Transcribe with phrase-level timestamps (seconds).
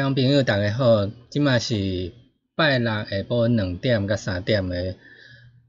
[0.00, 2.14] 听众朋友，大家好，即马是
[2.54, 4.96] 拜六下晡两点到三点的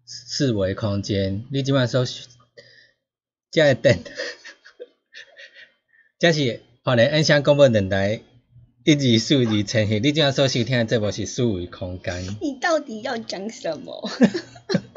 [0.06, 1.46] 四维空间。
[1.52, 2.06] 你即马所
[3.52, 4.00] 遮个电，
[6.18, 8.22] 这是华联音响广播电台
[8.86, 10.00] 一二四二千赫。
[10.00, 12.24] 你即马所收听的节目是四维空间。
[12.40, 14.10] 你到底要讲什么？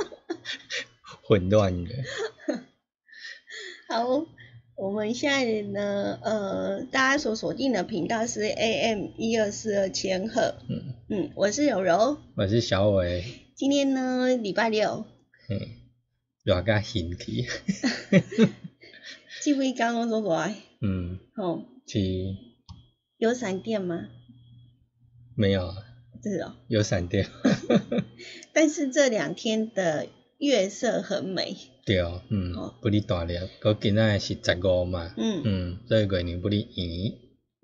[1.26, 1.90] 混乱的。
[3.90, 4.26] 好。
[4.76, 10.56] 我们现在呢，呃，大家所锁定的频道是 AM 一二四二千赫。
[10.68, 13.24] 嗯嗯，我是柔柔，我是小伟。
[13.54, 15.04] 今天呢，礼拜六。
[15.48, 15.60] 嗯，
[16.42, 17.46] 热甲兴起。
[19.44, 20.56] 这位刚刚说过来。
[20.80, 21.20] 嗯。
[21.36, 21.62] 哦。
[21.86, 22.00] 是。
[23.16, 24.08] 有闪电吗？
[25.36, 25.72] 没有。
[26.20, 26.56] 是哦。
[26.66, 27.28] 有闪电。
[28.52, 30.08] 但是这两天的
[30.38, 31.56] 月色很美。
[31.86, 32.00] 对，
[32.30, 37.12] 嗯，不哩大粒，佮今仔是十五嘛，嗯嗯，所以过年不哩圆，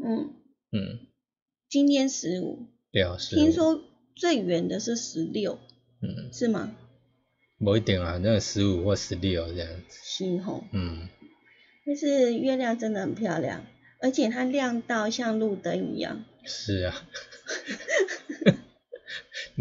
[0.05, 0.35] 嗯
[0.73, 0.99] 嗯，
[1.69, 3.39] 今天十五，对，十五。
[3.39, 3.83] 听说
[4.15, 5.59] 最远的是十六，
[6.03, 6.77] 嗯，是吗？
[7.59, 9.99] 不一定啊，那个十五或十六这样子。
[10.03, 11.09] 是吼，嗯，
[11.87, 13.65] 但是月亮真的很漂亮，
[14.03, 16.25] 而且它亮到像路灯一样。
[16.45, 16.95] 是啊。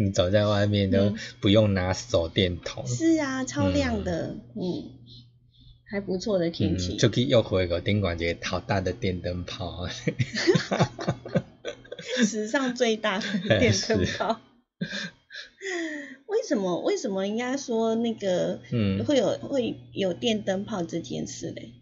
[0.02, 2.86] 你走在外面都不用拿手电筒。
[2.86, 4.96] 是啊，超亮的，嗯，
[5.84, 6.96] 还不错的天气。
[6.96, 9.86] 就可以又回个电管节，好大的电灯泡。
[12.24, 14.40] 史上最大的电灯泡。
[16.26, 16.80] 为什么？
[16.80, 21.74] 为什么应该说那个嗯会有会有电灯泡这件事嘞？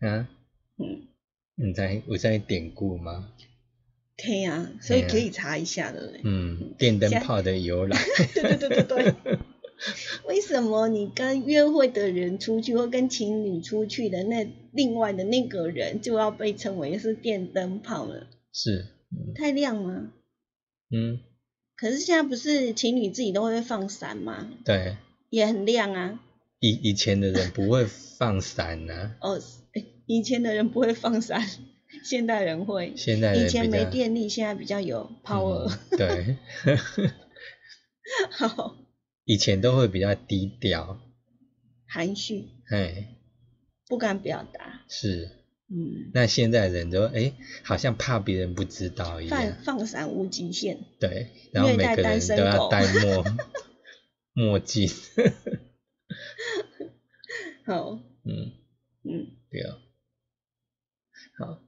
[0.00, 0.28] 啊？
[0.78, 1.06] 嗯，
[1.54, 3.30] 你在我在典故吗？
[4.20, 6.12] 可以啊，所以可以查一下的。
[6.24, 7.96] 嗯，电灯泡的由来。
[8.34, 9.38] 对对对对对。
[10.26, 18.26] 为什么你跟约会的人出去，或跟情侣出去的那另外的那个人，就要被称为是电灯泡了？
[18.52, 18.86] 是。
[19.36, 20.10] 太亮吗？
[20.90, 21.20] 嗯。
[21.76, 24.50] 可是现在不是情侣自己都会放伞吗？
[24.64, 24.96] 对。
[25.30, 26.20] 也很亮啊。
[26.58, 29.14] 以以前的人不会放伞呐。
[29.22, 29.40] 哦，
[30.06, 31.48] 以前的人不会放伞。
[32.04, 35.70] 现代人会，现代人以前没电力，现在比较有 power。
[35.96, 36.36] 对，
[38.30, 38.76] 好。
[39.24, 41.00] 以前都会比较低调，
[41.86, 43.16] 含蓄，哎，
[43.86, 44.84] 不敢表达。
[44.88, 45.30] 是，
[45.68, 46.10] 嗯。
[46.14, 47.32] 那现在人都哎，
[47.62, 49.38] 好像怕别人不知道一样。
[49.62, 50.78] 放放闪无极限。
[50.98, 53.24] 对，然后每个人都要戴墨
[54.32, 54.88] 墨镜。
[57.66, 57.98] 好。
[58.24, 58.52] 嗯
[59.04, 59.76] 嗯，对啊。
[61.38, 61.60] 好。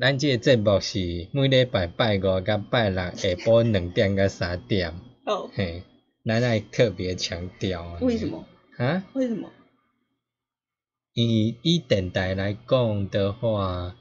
[0.00, 4.94] 咱即个节目是每礼拜拜五甲拜六下晡两点到三点。
[5.26, 5.50] 哦。
[5.54, 5.82] 嘿，
[6.24, 7.98] 咱爱特别强调。
[8.00, 8.44] 为什么？
[8.78, 9.04] 啊？
[9.14, 9.50] 为什么？
[11.14, 13.94] 以以电台来讲的话，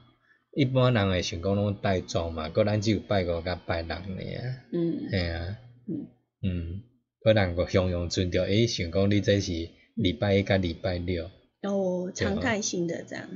[0.56, 4.42] 一般人会想讲拢带妆嘛，搁咱只有拜五甲拜六尔啊。
[4.72, 5.58] 嗯，嘿啊，
[5.90, 6.08] 嗯
[6.42, 6.82] 嗯，
[7.22, 9.52] 个人个形容尊着，伊，想讲你这是
[9.96, 11.30] 礼拜一甲礼拜六，
[11.62, 13.30] 哦，常态性的这样。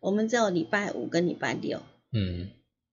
[0.00, 1.80] 我们只有礼拜五跟礼拜六，
[2.12, 2.48] 嗯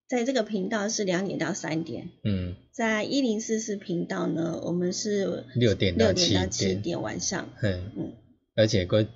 [0.08, 7.50] 在这个频道是两点到三点，嗯，在一零四四频道呢，我们是六点六到七点到七点，晚上。
[7.58, 8.14] 哼，嗯
[8.56, 9.08] 而且个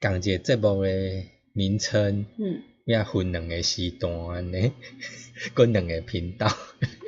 [0.00, 4.72] 港姐这部的名称，嗯，也分两个时段安尼，
[5.54, 6.48] 个两个频道，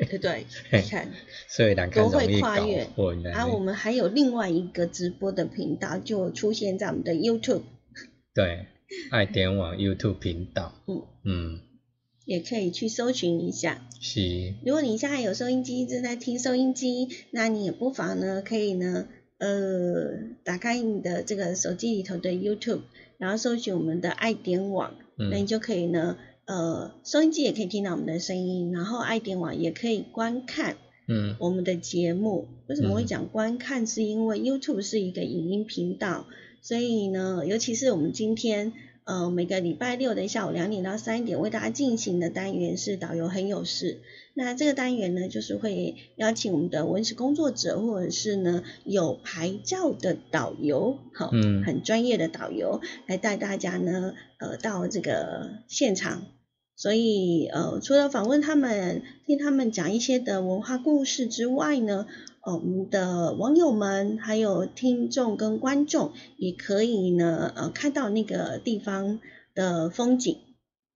[0.09, 1.09] 对对， 你看。
[1.49, 3.59] 所以人较都会容易搞跨越混啊，我。
[3.59, 7.63] 们还有另外一个直播的频道，就出现在我们的 YouTube，
[8.35, 8.67] 对，
[9.11, 11.61] 爱点网 YouTube 频道，嗯，嗯，
[12.25, 13.87] 也可以去搜寻一下。
[14.01, 19.09] 是，如果你现在有收音机正在听收音机，那你也不妨呢，可以呢，
[19.39, 22.83] 呃，打开你的这个手机里头的 YouTube，
[23.19, 30.77] 然后搜寻我们的爱点网，那你嗯就可以呢，呃，收音机也可以听到我们的声音，然后爱点网也可以观看
[31.09, 32.49] 嗯我们的节目。
[32.67, 33.87] 为什么会嗯讲观看？
[33.87, 36.27] 是因为 YouTube 是一个影音频道，
[36.63, 38.73] 所以呢，尤其是我们今天。
[39.07, 44.01] 呃，每个礼拜六的下午两点到三点为大家进行的单元是导游很有事。
[44.35, 56.27] 那这个单元呢，就是会邀请我们的文史工作者，或者是呢有牌照的导游，好，嗯很专业的导游来带大家呢，呃，到这个现场。
[56.77, 62.07] 所以，呃，除了访问他们，听他们讲一些的文化故事之外呢，
[62.43, 69.21] 呃，我们的网友们还有听众跟观众也可以呢，呃，看到那个地方
[69.55, 70.37] 的风景。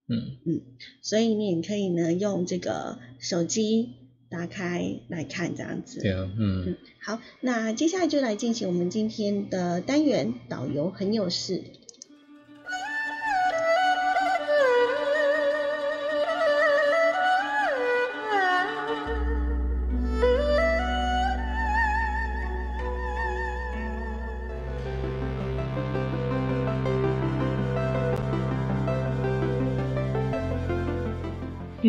[0.07, 0.61] 嗯嗯
[1.03, 3.89] 所以你也可以呢，用这个手机
[4.29, 6.01] 打开来看这样子。
[6.01, 6.77] 对啊，嗯。
[7.03, 11.63] 好，那接下来就来进行我们今天的单元，导游很有事。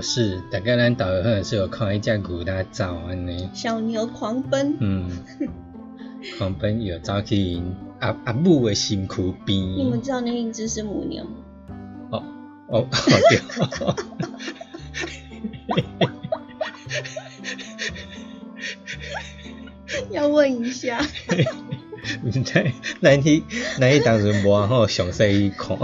[0.00, 5.10] 有事，大概咱导游可能是有看一只牛来走安尼，小牛狂奔，嗯，
[6.38, 11.22] 狂奔有走去因阿阿母的身躯边，你们知道那一只是母牛？
[12.10, 12.22] 哦
[12.68, 13.94] 哦哦
[15.68, 15.84] 对，
[20.16, 20.98] 要问一下，
[22.24, 22.64] 毋知咱
[23.22, 23.42] 迄
[23.78, 25.76] 咱迄当时无好详细去看，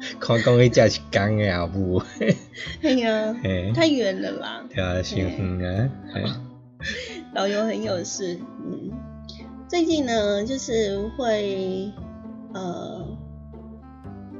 [0.20, 2.02] 看讲迄只是公的阿母，
[2.82, 4.64] 哎呀，嘿，太远了啦。
[4.72, 6.22] 对啊，太远啊，嘿。
[7.34, 8.90] 导游很有事，嗯，
[9.68, 11.92] 最近呢，就是会，
[12.54, 13.04] 呃，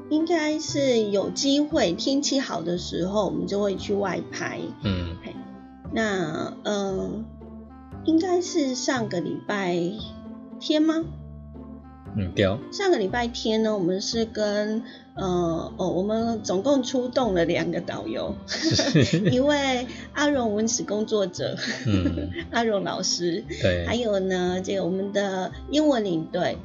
[0.09, 4.61] 应该是有机会，天气好的时候，我们就会去外拍。
[4.85, 5.17] 嗯。
[5.93, 7.25] 那，呃、
[8.05, 9.77] 应该是上个礼拜
[10.61, 11.05] 天吗？
[12.17, 14.83] 嗯对，上个礼拜天呢，我们是跟
[15.15, 18.35] 呃哦，我们总共出动了两个导游，
[19.31, 22.31] 一位阿荣文史工作者，嗯。
[22.51, 26.57] 阿荣老师，对，还有呢，这个我们的英文领队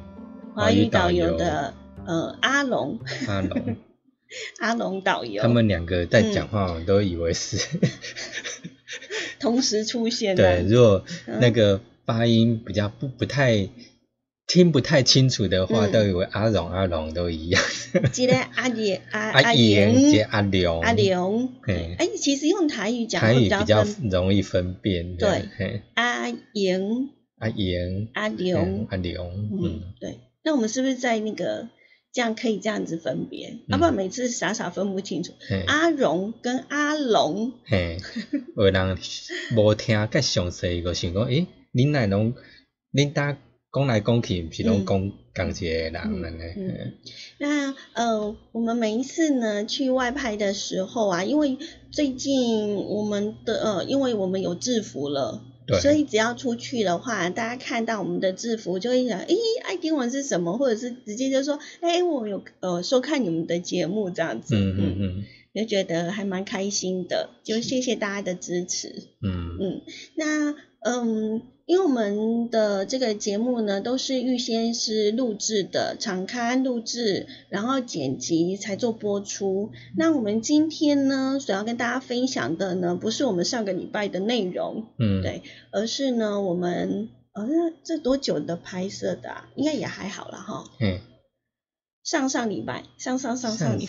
[0.54, 1.74] 华语导导游游的
[2.06, 2.98] 呃阿龙。
[3.26, 3.76] 阿龙。
[4.58, 7.78] 阿龙导游，他们两个在讲话，我都以为是、
[9.38, 10.64] 同时出现对。
[10.68, 11.38] 如果嗯。
[11.40, 13.68] 那个发音比较不不太
[14.46, 15.92] 听不太清楚的话，嗯。
[15.92, 17.62] 都以为阿荣阿龙都一样。
[18.12, 21.96] 记得阿爷 阿阿言接阿龙，阿龙，嘿。
[21.98, 25.16] 哎，其实用台语讲台会语比较容易分辨。
[25.16, 25.48] 对。
[25.56, 27.10] 嘿，阿莹。
[27.38, 28.08] 阿莹。
[28.14, 30.18] 阿嗯龙，阿龙，嗯嗯，，对。
[30.42, 31.68] 那我们是不是在那个
[32.12, 33.58] 这样可以这样子分别？
[33.68, 35.32] 要不然每次傻傻分不清楚。
[35.66, 37.98] 阿荣跟阿龙，嘿，
[38.56, 38.98] 有人
[39.56, 42.34] 无听甲详细个想讲，诶，恁来拢
[42.92, 43.38] 恁搭
[43.74, 46.38] 讲来讲去，毋是拢讲讲一个人安尼。
[47.38, 51.58] 那呃，我们每一次呢去外拍的时候啊，因为
[51.90, 55.42] 最近我们的呃，因为我们有制服了。
[55.80, 60.58] 所以只要出去的话，大家看到我们的制服就会想，诶，爱丁文是什么？
[60.58, 64.96] 或者是直接就说，诶，我有呃收看你们的节目这样子，嗯嗯。
[65.00, 69.56] 嗯，就觉得还蛮开心的，就谢谢大家的支持，嗯。
[69.58, 69.80] 嗯，
[70.16, 70.54] 那
[70.84, 71.42] 嗯。
[71.66, 79.70] 因为我们的这个节目呢，都是预先是录制的，场刊录制，然后剪辑才做播出。
[79.96, 85.40] 那我们今天呢，所要跟大家分享的呢，不是我们上个礼拜的内容，嗯，对，
[85.72, 87.48] 而是呢，我们呃，
[87.82, 89.30] 这多久的拍摄的？
[89.30, 90.64] 啊应该也还好了哈。
[90.80, 91.00] 嗯。
[92.04, 93.88] 上上礼拜，上上上上礼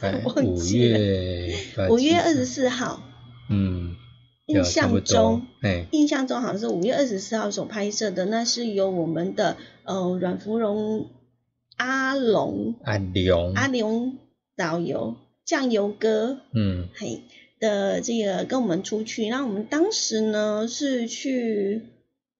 [0.00, 1.56] 拜， 五月
[1.90, 3.02] 五月二十四号。
[3.50, 3.96] 嗯。
[4.48, 5.42] 印象中，
[5.92, 11.10] 印象中好像是五月二十四号所拍摄的，那是由我们的呃阮芙蓉
[11.76, 13.52] 阿龙阿龙。
[13.54, 14.18] 阿龙
[14.56, 17.22] 导游酱油哥，嗯，嘿
[17.60, 21.82] 的这个跟我们出去，那我们当时呢是去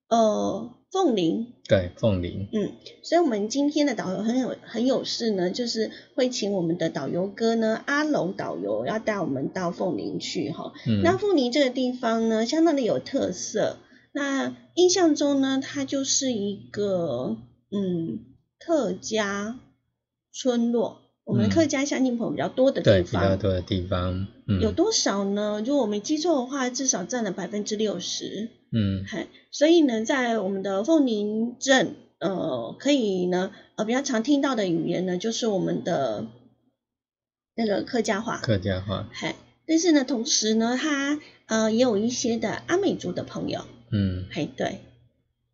[0.09, 0.75] 呃。
[0.91, 10.73] 凤林，对，凤林，嗯，所以，我们今天的导游很有很有事呢，就是会请我们的导游哥呢，阿龙导游要带我们到凤林去哈。
[10.87, 13.77] 嗯，那凤林这个地方呢，相当的有特色。
[14.13, 17.37] 那印象中呢，它就是一个
[17.71, 18.21] 嗯
[18.59, 19.61] 客家
[20.33, 24.27] 村落，我们客家乡亲朋友比较多的地方，比较多的地方，
[24.63, 25.63] 有多少呢？
[25.65, 28.49] 如果我没记错的话，至少占了百分之六十。
[28.71, 36.27] 嗯，嗨，所以呢，在我们的凤林镇，呃，可以呢，呃，比较常听到的语言呢，就是我们的
[37.55, 38.39] 那个客家话。
[38.39, 39.09] 客家话。
[39.13, 39.35] 嗨，
[39.67, 43.65] 但是呢，同时呢，它呃也有一些的阿美族的朋友。
[43.91, 44.81] 嗯，嘿，对。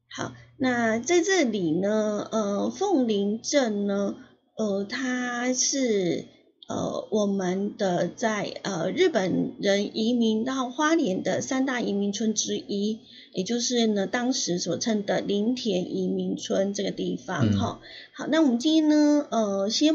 [0.09, 4.17] 好，那在这里呢，呃，凤林镇呢，
[4.57, 6.34] 呃，它是。
[6.67, 13.01] 呃，我们的在呃日本人移民到花莲的三大移民村之一，
[13.35, 17.81] 也就是呢当时所称的林田移民村这个地方哈。
[18.15, 19.95] 好，那我们今天呢，呃，先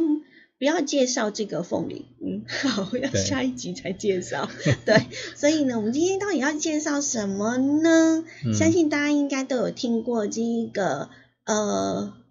[0.60, 4.48] 不要介绍这个凤梨，嗯，好，要下一集才介绍。
[4.86, 8.24] 对，所以呢，我们今天到底要介绍什么呢？
[8.54, 11.10] 相信大家应该都有听过这一个
[11.46, 12.14] 呃《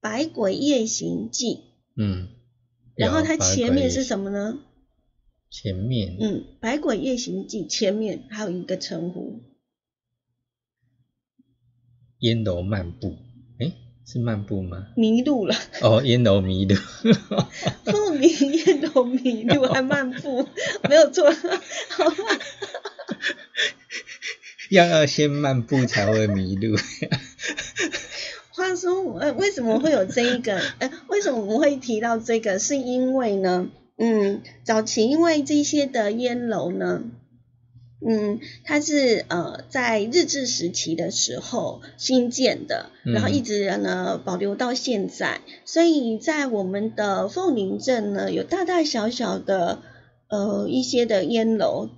[0.00, 1.54] 百鬼夜行记》。
[1.96, 2.28] 嗯。
[3.00, 4.58] 然后它前面是什么呢？
[5.50, 9.40] 前面，嗯，《百鬼夜行记》前面还有一个称呼，
[12.20, 13.16] 烟楼漫步，
[13.58, 13.72] 哎，
[14.06, 14.88] 是漫步吗？
[14.96, 15.56] 迷路了。
[15.82, 16.76] 哦，烟楼迷路。
[17.84, 20.46] 不迷烟楼迷路还漫步，
[20.88, 21.28] 没有错。
[24.70, 26.76] 要要先漫步才会迷路。
[28.70, 30.60] 话说，呃，为什么会有这一个？
[30.78, 32.60] 呃，为什么我们会提到这个？
[32.60, 37.02] 是因为呢，嗯，早期因为这些的烟楼呢，
[38.06, 49.82] 嗯，它是呃在日治时期的时候新建的，然后一直呢保留到现在，所以在我们的凤林镇呢，有大大小小的
[50.28, 51.88] 呃一些的烟楼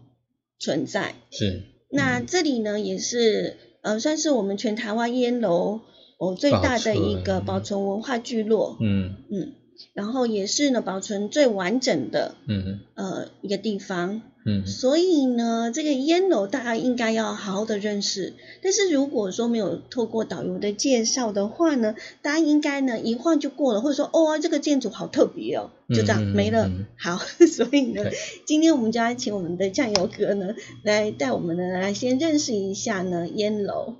[0.58, 1.14] 存在。
[1.30, 1.64] 是。
[1.90, 5.80] 那这里呢，也是呃算是我们全台湾烟楼。
[6.22, 9.54] 哦，最大的一个保存文化聚落，嗯嗯，
[9.92, 26.70] 然后也是呢保存最完整的，嗯呃一个地方，嗯，所以呢这个烟楼大家应该要好好的认识，但是如果说没有透过导游的介绍的话呢，大家应该呢一晃就过了，或者说哦这个建筑好特别哦，就这样没了。
[26.96, 27.18] 好，
[27.50, 28.04] 所以呢
[28.46, 33.94] 今天我们就要请我们的酱油哥呢来带我们呢来先认识一下呢烟楼。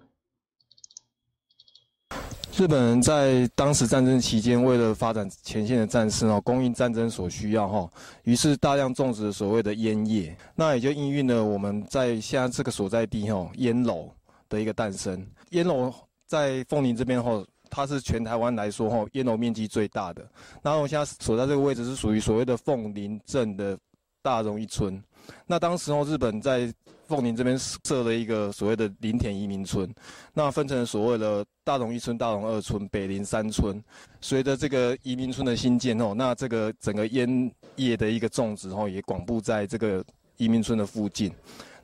[2.63, 7.91] 日本人在当时战争期间，为了发展前线的战士哦，供应战争所需要哈，
[8.23, 14.09] 于是大量种植所谓的烟叶，那也就应运了我们在现在这个所在地哈烟楼
[14.49, 15.27] 的一个诞生。
[15.51, 15.93] 烟楼
[16.29, 20.25] 在凤林这边哈，它是全台湾来说哈烟楼面积最大的。
[20.63, 23.77] 那我现在所在这个位置是属于所谓的凤林镇的
[24.23, 25.03] 大荣一村。
[25.49, 26.73] 那当时候日本在
[27.13, 29.87] 凤林这边设了一个所谓的林田移民村，
[30.33, 33.85] 那分成所谓的大龙一村、大龙二村、北林三村。
[34.23, 40.03] 随着这个移民村的新建哦，那这个整个烟叶的一个种植哦，也广布在这个
[40.39, 41.31] 移民村的附近。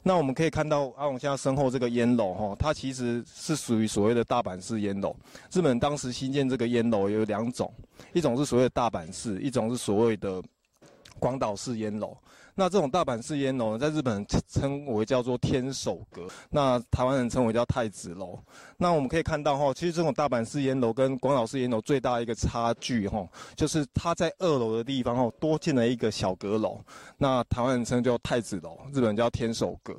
[0.02, 5.14] 那我们可以看到阿龙现在身后这个烟楼哈，它其实是属于所谓的大阪式烟楼。
[5.52, 7.70] 日本当时新建这个烟楼有两种，
[8.14, 10.42] 一种是所谓的大阪式，一种是所谓的
[11.18, 12.16] 广岛式烟楼。
[12.58, 18.36] 那这种大阪式烟楼，在日本称为叫做天守阁，那台湾人称为叫太子楼。
[18.78, 23.24] 那我们可以看到哈，其实这种大阪式烟楼跟广岛式烟楼最大一个差距哈，
[23.54, 26.80] 就是它在二楼的地方哈多建了一个小阁楼，
[27.16, 29.94] 那台湾人称叫太子楼，日本叫天守阁。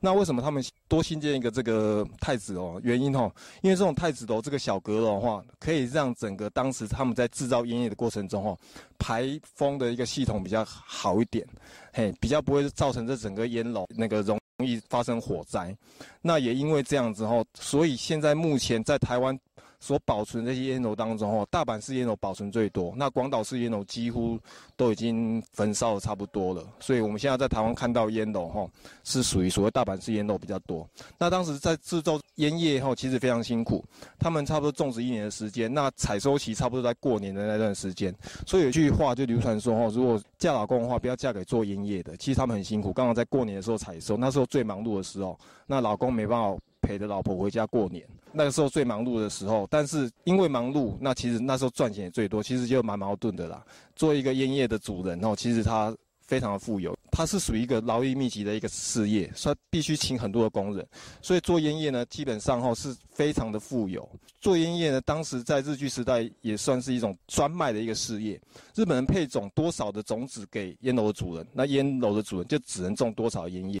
[0.00, 2.80] 那为什么他们多新建一个这个太子楼？
[2.80, 3.30] 原因哦，
[3.62, 8.58] 因为这种太子楼这个小阁楼的话，可以让整个当时他们在制造烟叶的过程中哦，
[8.98, 11.46] 排风的一个系统比较好一点，
[11.92, 15.76] 嘿，比较不会造成这整个烟楼那个容易发生火灾。
[16.22, 19.38] 那也因为这样子哈，所以现在目前在台湾。
[19.80, 24.38] 所保存这些烟楼当中，哦，大阪式烟楼保存最多，那广岛式烟楼几乎
[24.76, 26.62] 都已经焚烧的差不多了。
[26.78, 28.68] 所以我们现在在台湾看到烟楼，哈，
[29.04, 30.86] 是属于所谓大阪式烟楼比较多。
[31.18, 33.84] 那当时在制造烟叶，哈，其实非常辛苦，
[34.18, 38.14] 他们差不多种植一年的时间，那采收期差不多在过年的那段时间。
[38.46, 42.14] 所以有句话就流传说，哈，如果嫁老公的话，不要嫁给做烟叶的。
[42.18, 48.06] 其实他们很辛苦，刚好在过年的时候采收，那时候最忙碌的时候，那老公没办法陪着老婆回家过年。
[48.32, 53.64] 那个时候最忙碌的时候，但是因为忙碌，那其实那时候赚钱也最多，其实就蛮矛盾的啦。
[53.96, 60.86] 做一个烟叶的主人哦，其实他非常的富有，他是属于一个劳力密集的一个事业，所以必须请很多的工人，
[61.20, 64.08] 所以做烟叶呢，基本上哈是非常的富有。
[64.40, 68.40] 做烟叶呢，当时在日据时代也算是一种专卖的一个事业，
[68.76, 73.80] 日本人配种多少的种子给烟楼的主人，那烟楼的主人就只能种多少烟叶。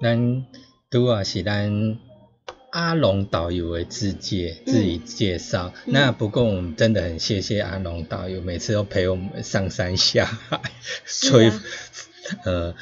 [0.00, 0.44] 咱
[0.90, 1.98] 拄啊是咱
[2.70, 10.60] 阿龙导游的自介自己介绍，那不过我们真的很谢谢阿龙导游，每次都陪我们上山下海，
[11.06, 11.50] 吹
[12.44, 12.74] 呃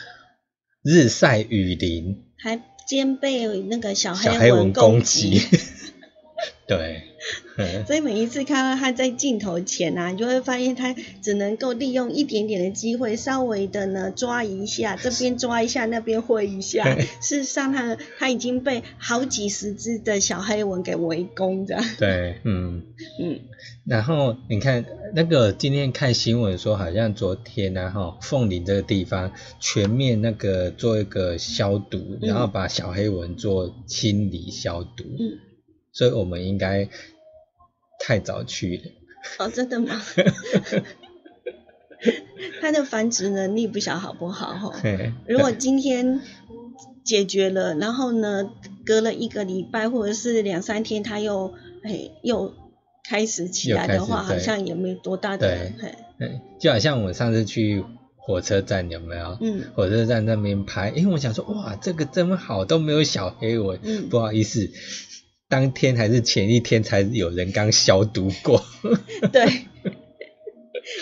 [0.82, 5.40] 日晒雨淋，还兼备那个小黑蚊攻击，
[6.66, 7.13] 对。
[7.86, 16.84] 所以每一次看到他在镜头前啊，你就会发现他只能够利用一点点的机会，稍微的呢抓一下， 这边抓一下，那边挥一下。
[17.22, 21.78] 事实上，他他已经被好几十只的小黑蚊给围攻着。
[21.98, 22.82] 对，嗯
[23.20, 23.40] 嗯。
[23.86, 27.74] 然后你看那个今天看新闻说，好像昨天
[28.20, 35.04] 凤林这个地方全面那个做一个消毒，然后把小黑蚊做清理消毒。
[35.04, 35.38] 嗯。
[35.92, 36.88] 所以我们应该。
[38.06, 38.82] 太早去了
[39.38, 39.98] 哦，真的吗？
[42.60, 44.72] 它的繁殖能力不晓好不好哈？
[45.26, 46.20] 如果今天
[47.02, 48.50] 解决了，然后呢，
[48.84, 52.52] 隔了一个礼拜或者是两三天，它又哎又
[53.08, 55.48] 开始起来的话，好像也没多大的
[56.18, 57.82] 对，就好像我上次去
[58.16, 59.38] 火车站有没有？
[59.40, 63.78] 嗯，火车站那边拍，因为我想说哇，这个这么好都没有小黑蚊，
[64.10, 64.70] 不好意思。
[65.48, 68.64] 当天还是前一天才有人刚消毒过，
[69.30, 69.66] 对，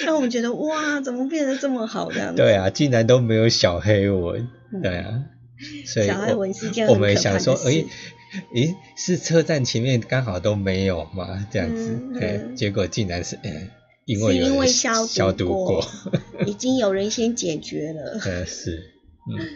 [0.05, 2.33] 让我们觉得哇，怎么变得这么好的？
[2.35, 4.49] 对啊，竟然都没有小黑纹，
[4.83, 5.25] 对啊，
[5.87, 6.11] 所以
[6.89, 7.85] 我们想说，哎，
[8.55, 13.71] 诶，是车站前面刚好都没有嘛，这样子，对，结果竟然是，嗯，
[14.05, 15.87] 因为因为消毒过，
[16.47, 18.93] 已经有人先解决了， 嗯，是，
[19.31, 19.49] 嗯，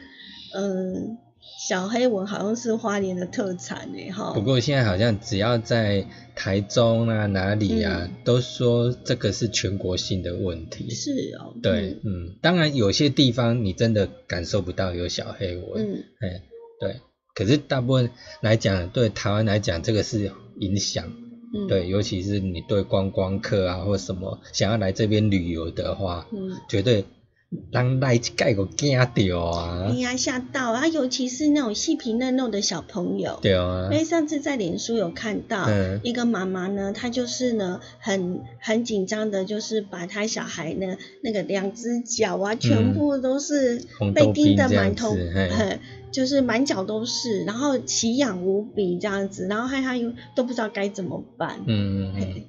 [0.54, 1.18] 嗯。
[1.66, 4.32] 小黑蚊好像是花莲的特产诶，哈。
[4.34, 10.88] 不过现在好像只要在台中啊哪里啊，都说这个是全国性的问题。
[10.90, 11.56] 是哦。
[11.60, 16.42] 对，嗯，当然有些地方你真的感受不到有小黑蚊，嗯，哎，
[16.78, 17.00] 对。
[17.34, 21.12] 可是大部分来讲，对台湾来讲，这个是影响，
[21.52, 27.04] 嗯，对，尤其是你对观光客啊或什么想要来这边旅游的话，嗯，绝对。
[27.70, 29.86] 让来一盖个惊掉啊！
[29.88, 30.86] 哎呀，吓到啊！
[30.86, 33.38] 尤其是那种细皮嫩肉的小朋友。
[33.42, 33.88] 对啊。
[33.90, 35.68] 因为上次在脸书有看到
[36.02, 43.82] 一个妈妈呢，她就是呢很很紧张的，就是把她小孩呢那个两只脚啊，全部都是
[44.14, 45.16] 被叮的满头，
[46.12, 51.60] 就是满脚都是，然后奇痒无比这样子，然后害她又都不知道该怎么办。
[51.66, 52.42] 嗯嗯嗯。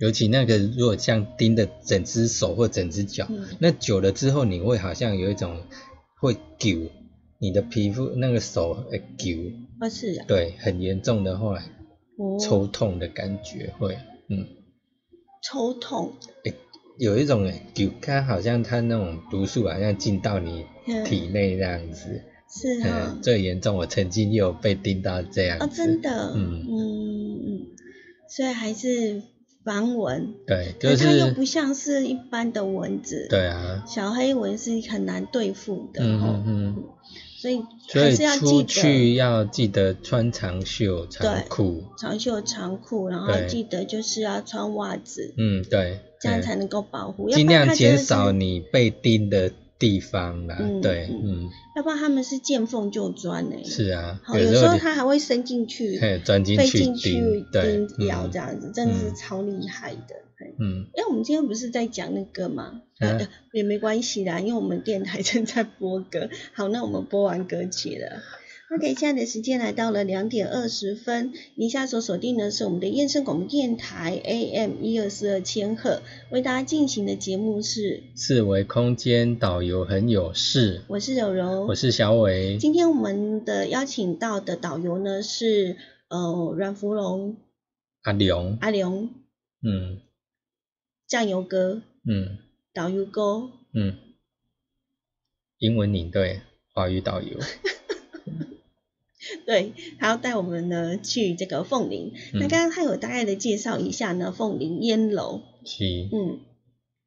[0.00, 5.60] 尤其那个，如果像叮的整只手或整只脚，那久了之后，你会好像有一种
[6.18, 6.90] 会揪，
[7.38, 11.62] 你的皮肤那个手会揪，啊是啊，对，很严重的话，
[12.16, 12.38] 哦。
[12.40, 13.98] 抽痛的感觉会，
[14.30, 14.46] 嗯，
[15.42, 16.14] 抽痛，
[16.98, 21.04] 有一种诶揪，它好像它那种毒素好像进到你嗯。
[21.04, 23.12] 体内这样子，是啊。
[23.16, 27.66] 嗯，，最严重，我曾经也有被叮到这样哦子，真的，嗯嗯嗯，
[28.30, 29.22] 所以还是
[29.64, 36.84] 防蚊，对，就是它又不像是一般的蚊子，，对啊，小黑蚊是很难对付的嗯哦嗯，嗯。
[37.36, 50.58] 所以所以还是要记出得去要记得穿长袖长裤，长袖长裤，然后记得就是要穿袜子，嗯，对，嗯这样才能够保护，要尽量减少你被叮的地方啦。
[50.60, 57.10] 嗯对，嗯嗯，要不然他们是见缝就钻呢、是啊，好，有时候它还会伸进去，嘿钻进去飞进去
[57.50, 60.14] 叮咬嗯这样子，真的是嗯超厉害的。
[60.38, 62.82] 嘿嗯，哎，我们今天不是在讲那个吗？
[63.00, 66.28] 啊呃也没关系啦，因为我们电台正在播歌。
[66.52, 68.22] 好，那我们播完歌曲了。
[68.72, 87.38] OK，现在的时间来到了两点二十分，您现在所锁定的是我们的燕声广播电台 AM 一二四二千赫，为大家进行的节目是，四维空间导游很有事，我是柔柔，我是小伟，今天我们的邀请到的导游呢是呃阮福龙
[88.02, 89.10] 阿龙，阿良
[89.62, 90.00] 嗯。
[91.08, 91.82] 酱油哥。
[92.08, 92.38] 嗯。
[92.72, 93.96] 导游哥，嗯，
[95.58, 97.36] 英文领队，华语导游，
[99.46, 102.12] 对，他要带我们呢去这个凤林。
[102.34, 106.40] 那嗯刚刚他有大概的介绍一下呢，凤林烟楼，是，嗯，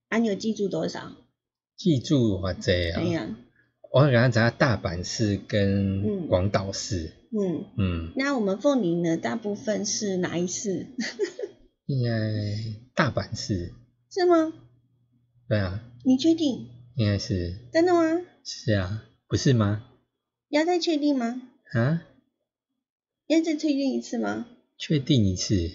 [0.09, 1.15] 啊，你有记住多少？
[1.77, 3.36] 记住我这啊，哎呀，
[3.91, 10.88] 我刚刚讲大阪市跟嗯广岛市，嗯，嗯，那我们凤林呢，大部分是哪一市？
[11.86, 12.12] 应该
[12.95, 13.73] 大阪市，
[14.09, 14.53] 是吗？
[15.49, 16.67] 对啊，你确定？
[16.95, 18.21] 应该是真的吗？
[18.45, 19.83] 是啊，不是吗？
[20.49, 21.41] 要再确定吗？
[21.73, 22.03] 啊，
[23.27, 24.45] 要再确定一次吗？
[24.77, 25.71] 确定一次，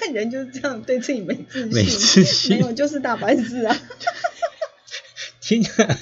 [0.00, 1.72] 看人就是这样，对自己没自信。
[1.72, 3.80] 没自信没有，就是大阪市啊，
[5.40, 5.96] 听起来，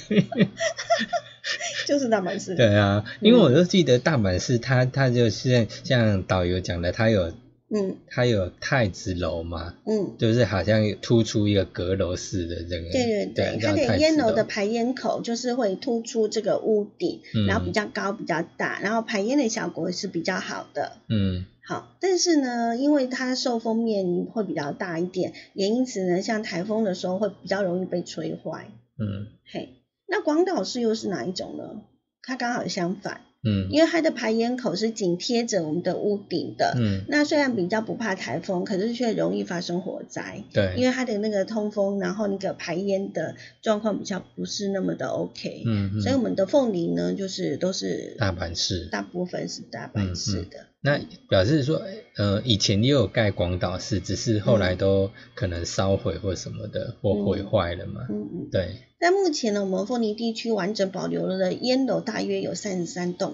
[1.85, 2.55] 就是大阪市。
[2.55, 7.31] 对啊，因为我都记得大阪市，它它就是像导游讲的，它有
[7.69, 7.97] 嗯。
[8.07, 14.31] 它有太子楼嘛，嗯，就是好像突出一个阁楼似的这个，对对对，它的烟楼。
[14.31, 17.45] 的排烟口就是会突出这个屋顶，嗯。
[17.47, 20.97] 然后比较高、比较大，然后排烟的效果是比较好的。
[21.09, 21.45] 嗯。
[21.67, 28.69] 好，但是呢，因为它受风面会比较大一点，也因此呢，像台风的时候会比较容易被吹坏。
[28.99, 29.27] 嗯。
[29.51, 29.69] 嘿，
[30.07, 31.81] 那广岛市又是哪一种呢？
[32.21, 33.67] 它刚好相反，嗯。
[33.69, 36.73] 因为它的排烟口是紧贴着我们的屋顶的。
[36.77, 40.43] 嗯，那虽然比较不怕台风，可是却容易发生火灾。
[40.51, 40.73] 对。
[40.75, 51.81] 因，为它的那个通风，然后那个排烟的状况比较不是那么的 OK，、嗯嗯，所以我们的凤梨呢，就是都是大阪市，大部分是大阪市的，那表示说，
[52.15, 58.01] 呃，以前也有盖广岛市，只是后来都可能烧毁或什么的，或毁坏了嘛。
[58.07, 58.49] 嗯嗯。
[58.51, 63.33] 对，但目前呢，我们凤梨地区完整保留了的烟楼大约有三十三栋，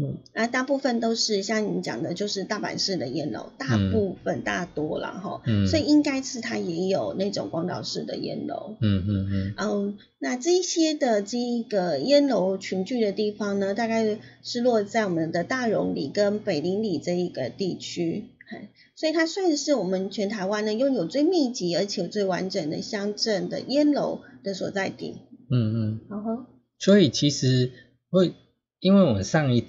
[0.00, 0.16] 嗯。
[0.32, 5.66] 啊，大部分都是像你讲的，就是大阪市的烟楼，大部分、大多了哈，嗯。
[5.66, 8.76] 所以应该是它也有那种广岛市的烟楼。
[8.80, 9.54] 嗯嗯嗯。
[9.56, 25.16] 嗯，那这一些的这一个烟楼群聚的地方呢，大概是落在我们的大荣里跟北林里这一个地区，嘿所以它算是我们全台湾呢拥有最密集而且最完整的乡镇的烟楼的所在地。
[25.50, 26.44] 嗯嗯，然后，
[26.78, 27.72] 所以其实
[28.10, 28.34] 会，
[28.78, 29.64] 因为我们上一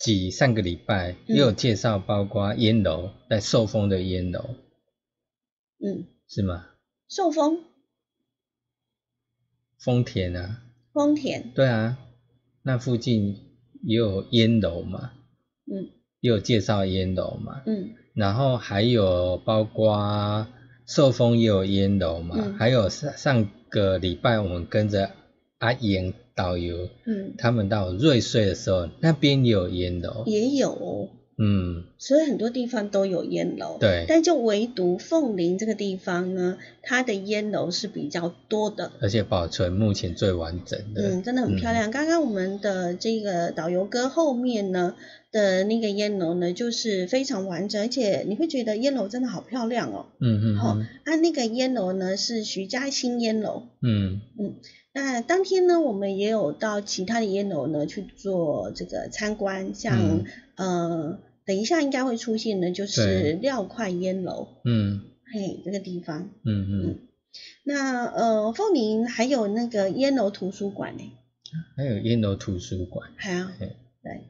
[0.00, 1.16] 集上个礼拜嗯。
[1.28, 4.56] 也有介绍，包括烟楼在寿丰的烟楼。
[5.78, 6.66] 嗯，是吗？
[7.08, 7.64] 寿丰、
[9.78, 11.98] 丰田啊，丰田，对啊，
[12.62, 13.36] 那附近
[13.82, 15.12] 也有烟楼嘛，
[15.70, 15.90] 嗯。
[16.20, 17.62] 也有介绍烟楼嘛。
[17.66, 17.94] 嗯。
[18.14, 20.46] 然后还有包括
[20.86, 22.54] 寿丰也有烟楼嘛，嗯。
[22.54, 25.10] 还有上上个礼拜我们跟着
[25.58, 33.76] 阿妍导游嗯，他们到瑞穗的时候，那边也有烟楼，也有哦，嗯，所以很多地方都有烟楼。
[33.78, 38.92] 对，但就唯独凤林这个地方呢，它的烟楼是比较多的。
[39.02, 41.90] 而且保存目前最完整的，嗯，真的很漂亮。
[41.90, 44.94] 刚刚我们的这个导游哥后面呢
[45.32, 49.92] 的那个烟楼呢，就是非常完整，而且你会觉得烟楼真的好漂亮哦。
[49.92, 53.62] 好、嗯嗯嗯啊，那个烟楼呢是徐家新烟楼。
[53.82, 54.54] 嗯嗯
[54.92, 60.24] 那当天呢，我们也有到其他的烟楼呢去做这个参观，像、嗯。
[60.56, 65.02] 呃，等一下应该会出现的，就是对料块烟楼，嗯。
[65.32, 66.30] 嘿，这个地方。
[66.44, 66.98] 嗯嗯。
[67.64, 71.12] 那呃，凤林还有那个烟楼图书馆呢，
[71.76, 73.46] 还有烟楼图书馆，还有
[74.02, 74.24] 对，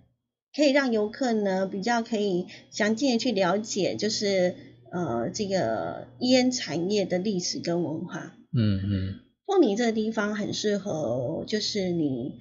[0.54, 4.54] 可以让游客呢比较可以详尽的去了解，就是
[4.92, 8.36] 呃这个烟产业的历史跟文化。
[8.52, 12.36] 嗯嗯，凤梨这个地方很适合，就是你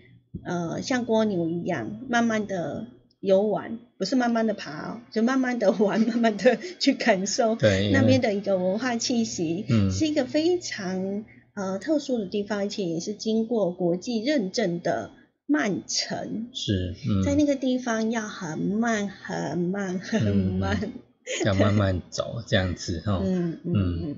[0.46, 2.86] 呃像蜗牛一样，慢慢的。
[3.22, 7.58] 游玩不是慢慢的爬，哦就慢慢的玩， 慢慢的去感受
[7.92, 15.12] 那边的一个文化气息，是一个非常呃特殊的地方，而且也是经过国际认证的
[15.48, 16.48] 慢城。
[16.54, 16.96] 是，
[17.26, 20.94] 在那个地方要很慢很慢很慢，
[21.46, 23.22] 要慢慢走这样子哈。
[23.22, 24.16] 嗯 嗯嗯。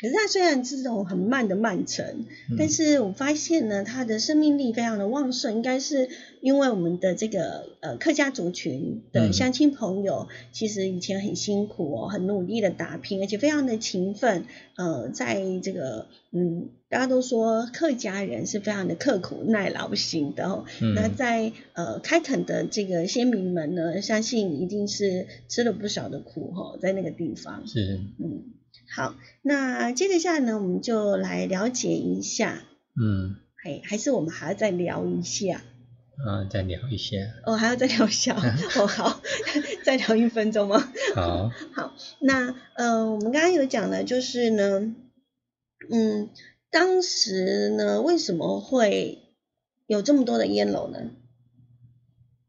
[0.00, 2.26] 可是它虽然是这种很慢的慢城，
[2.58, 6.08] 但是我发现呢，它的生命力非常的旺盛，应该是
[6.40, 14.44] 因为我们的这个呃客家族群的乡亲朋友，其实以前很辛苦哦，很努力的打拼，而且非常的勤奋。
[14.74, 20.64] 呃，在这个嗯，大家都说客家人是非常的刻苦耐劳型的哦。
[20.96, 27.66] 那在呃开垦的这个先民们呢，相信一定是吃了不少的苦哈，在那个地方。
[27.66, 28.42] 是，嗯。
[28.94, 32.62] 好，那接着下来呢，我们就来了解一下。
[33.00, 35.62] 嗯，还还是我们还要再聊一下。
[36.26, 37.16] 啊，再聊一下。
[37.46, 38.36] 哦，还要再聊一下。
[38.76, 39.22] 哦，好，
[39.82, 40.92] 再聊一分钟吗？
[41.14, 41.50] 好。
[41.74, 44.94] 好，那呃，我们刚刚有讲了，就是呢，
[45.90, 46.28] 嗯，
[46.70, 49.18] 当时呢，为什么会
[49.86, 51.10] 有这么多的烟楼呢？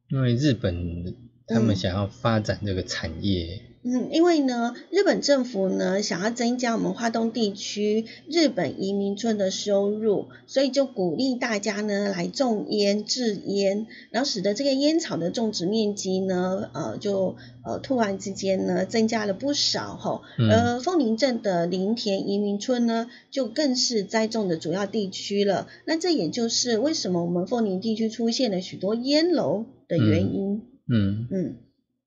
[0.10, 1.16] 因为日本
[1.48, 3.62] 他们想要发展这个产业。
[3.66, 20.22] 嗯，因为呢，日本政府呢想要增加我们华东地区日本移民村的收入，所以就鼓励大家呢来种烟制烟，然后使得这个烟草的种植面积呢，呃，就呃突然之间呢增加了不少吼。
[20.38, 25.68] 而凤林镇的林田移民村呢，就更是栽种的主要地区了。
[25.86, 30.62] 那这也就是为什么我们凤林地区出现了许多烟楼的原因。
[30.88, 31.56] 嗯嗯。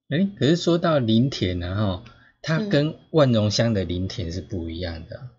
[0.09, 2.05] 哎，可是说到林田呢，哈，
[2.41, 5.31] 它跟万荣乡的林田是不一样的。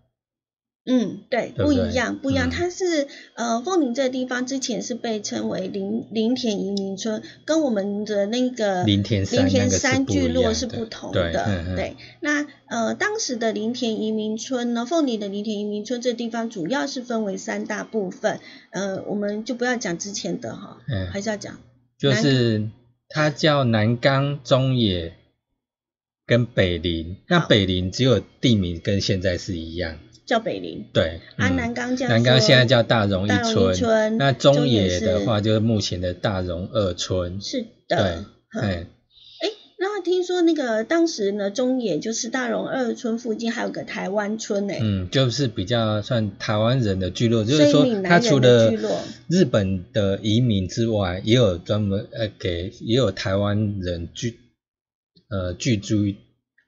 [0.90, 2.48] 嗯，对，不一样，不一样。
[2.48, 11.32] 它是呃，凤林这个地方之前是被称为林林田移民村，跟我们的那个林田林田山聚落是不同的。
[11.76, 18.40] 对，那呃，当时的林田移民村呢，凤林的林田移民村这地方主要是分为三大部分。
[18.70, 20.78] 呃，我们就不要讲之前的哈，
[21.10, 21.58] 还是要讲，
[21.98, 22.68] 就是。
[23.08, 25.14] 它叫南冈、中野
[26.26, 30.86] 跟北林，那北林只有地名跟现在是一样，叫北林。
[30.92, 33.74] 对，啊，南冈叫南冈现在叫大荣一村。
[33.74, 37.40] 村，那中野的话就是目前的大荣二村。
[37.40, 38.86] 是的，对，哎。
[40.28, 44.74] 听说那个当时呢，中野就是大荣二村附近还有个台湾村呢。
[44.78, 48.70] 嗯，就是比较算台湾人的聚落，就是说他除了
[49.26, 54.38] 日本的移民之外，也有专门呃给也有台湾人居
[55.30, 56.16] 呃聚居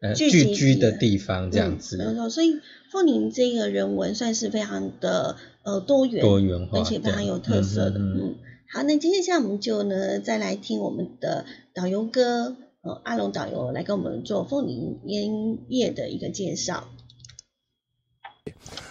[0.00, 1.98] 呃聚居的地方这样子。
[1.98, 8.00] 没错，所以凤林这个人文算是非常的呃多元多元化，而且非常有特色的。
[8.00, 8.36] 嗯，
[8.72, 11.44] 好，那接下来我们就呢再来听我们的
[11.74, 12.56] 导游歌。
[12.82, 16.82] 呃，阿龙导游来跟我们做凤梨烟叶的一个介绍。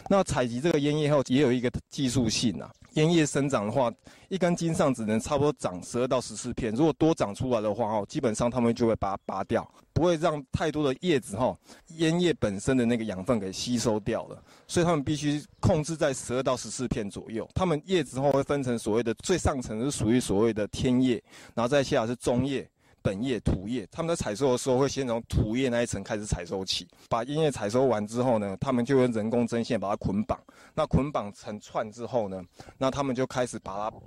[0.08, 2.72] 那采集这个烟叶后，也有一个技术性啊。
[2.94, 3.92] 烟叶生长的话，
[4.28, 6.74] 一根茎上只能差不多长十二到十四片。
[6.74, 11.56] 如果多长出来的话，哦，基本上他们就会把它拔掉，不会让太多的叶子哈，
[11.98, 14.44] 烟叶本身的那个养分给吸收掉了。
[14.68, 17.48] 所以他们必须控制在十二到十四片左右。
[17.56, 21.24] 他们叶子后会分成所谓的最上层是属于所谓的天叶，
[21.56, 22.68] 然后再下是中叶。
[23.10, 30.40] 本叶、土叶，他们在采收的时候会先从土叶那一层开始采收起，把烟叶采收完之后呢，他们就用人工针线把它捆绑。
[30.76, 32.40] 那捆绑成串之后呢，
[32.78, 33.98] 那他们就开始把它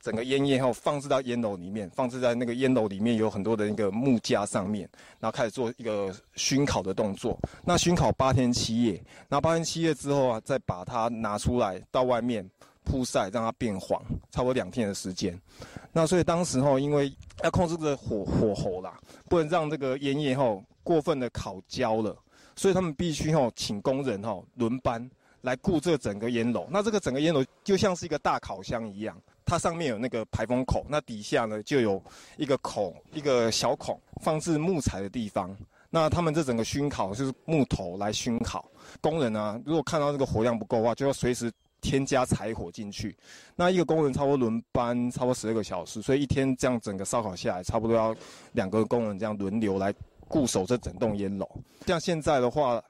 [0.00, 4.88] 整个烟叶后放置到烟楼里面，放置在那个烟楼里面有很多的一个木架上面，
[5.20, 7.38] 然后开始做一个熏烤的动作。
[7.66, 12.48] 那熏烤八天七夜，那八天七夜之后啊，再把它拿出来到外面。
[12.88, 15.38] 曝晒让它变黄，差不多两天的时间。
[15.92, 18.98] 那所以当时候因为要控制这个火火候啦，
[19.28, 22.16] 不能让这个烟叶吼过分的烤焦了，
[22.56, 25.08] 所以他们必须吼请工人吼轮班
[25.42, 26.66] 来顾这整个烟楼。
[26.70, 32.02] 那这个整个烟楼就像是一个大烤箱一样，它上面有那个排风口，那底下呢就有
[32.38, 35.54] 一个孔，一个小孔放置木材的地方。
[35.90, 38.70] 那他们这整个熏烤就是木头来熏烤，
[39.00, 41.52] 工人呢如果看到这个火量不够的话，就要随时。
[41.80, 43.16] 添加柴火进去，
[43.56, 48.14] 那一个工人差不多轮班，差不多十二个小时，所以一天这样整个烧烤下来，差不多要
[48.52, 49.94] 两个工人这样轮流来
[50.26, 51.48] 固守这整栋烟楼。
[51.86, 52.82] 像现在的话，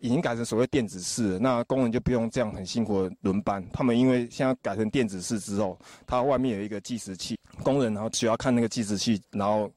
[0.00, 3.64] 已经改成所谓电子式，那工人就不用这样很辛苦的轮班。
[3.72, 9.70] 他们因为现在改成电子式之后，它外面有一个计时器，工人然后只要看那个计时器，然后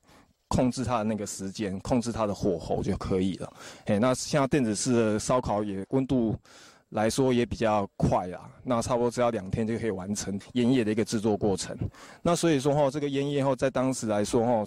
[0.50, 3.54] 控制它的那个时间，控制它的火候就可以了。
[3.86, 6.36] 哎，那像电子式的烧烤也温度
[6.90, 11.78] 来说也比较快啊，那差不多只要两天就可以完成烟叶的一个制作过程。
[12.22, 14.66] 那所以说哈，这个烟叶后在当时来说哈。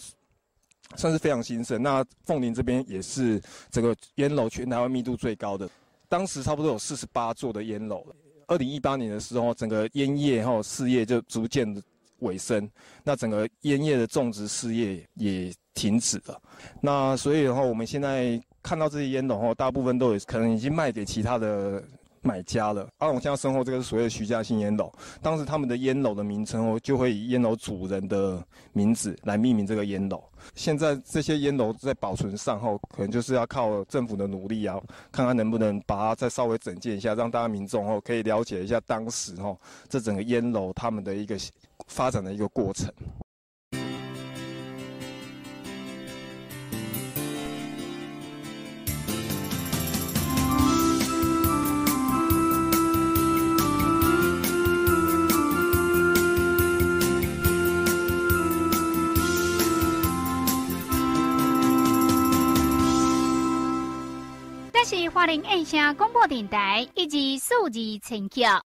[0.95, 1.83] 算是非常兴盛。
[1.83, 5.67] 那凤林这边也是这个烟楼全台湾密度最高的，
[6.07, 8.05] 当时差不多有四十八座的烟楼。
[8.47, 11.83] 二零一八年的时候，整个烟叶哈事业就逐渐
[12.19, 12.69] 尾声，
[13.05, 16.39] 那整个烟叶的种植事业也停止了。
[16.83, 21.83] 那所以的话，我们现在看到这些烟楼哈，大部分都有可能已经卖给其他的。
[22.23, 22.89] 买家了。
[22.99, 30.23] 阿龙现在身后这个是所谓的徐家新烟楼，当时他们的烟楼的名称哦，就会以烟楼主人的名字来命名这个烟楼。
[30.55, 34.81] 现在这些烟楼在保存上后，可能就是要靠政府的努力啊，
[35.11, 39.57] 看看能不能把它再稍微整建一下，让大家民众哦可以了解一下当时哦
[39.89, 41.37] 这整个烟楼他们的一个
[41.87, 42.93] 发展的一个过程。
[64.85, 68.65] 是华林印象广播电台以及数字陈桥。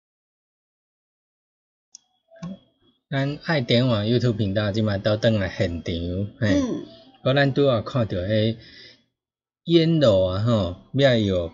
[3.09, 5.93] 咱爱点网 YouTube 频道即摆倒转来现场，
[6.37, 6.61] 嘿，
[7.23, 8.57] 我咱拄啊看到迄
[9.63, 11.53] 烟楼啊吼，要有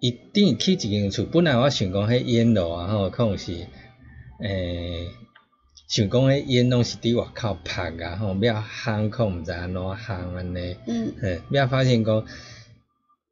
[0.00, 1.24] 一定去一间厝。
[1.26, 3.66] 本来我想讲迄烟楼啊吼，可能是
[4.40, 5.08] 诶，
[5.88, 12.24] 想讲迄烟拢是伫外口拍啊吼，要烘可毋知安怎烘安尼，嗯，嘿，要发现讲。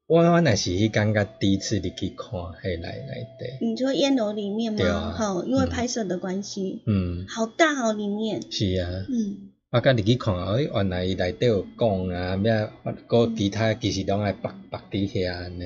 [0.07, 3.67] 我我那是迄感觉第一次入去看迄来来的。
[3.67, 4.79] 你说烟楼里面吗？
[4.79, 5.15] 对啊。
[5.17, 6.83] 好，因为拍摄的关系。
[6.87, 7.25] 嗯。
[7.27, 8.43] 好大哦，里面。
[8.51, 9.07] 是啊。
[9.09, 9.53] 嗯。
[9.71, 12.69] 我甲入去看，哎，原来伊内底有讲啊，咩，
[13.09, 15.65] 个其他其实拢爱绑绑伫遐安尼。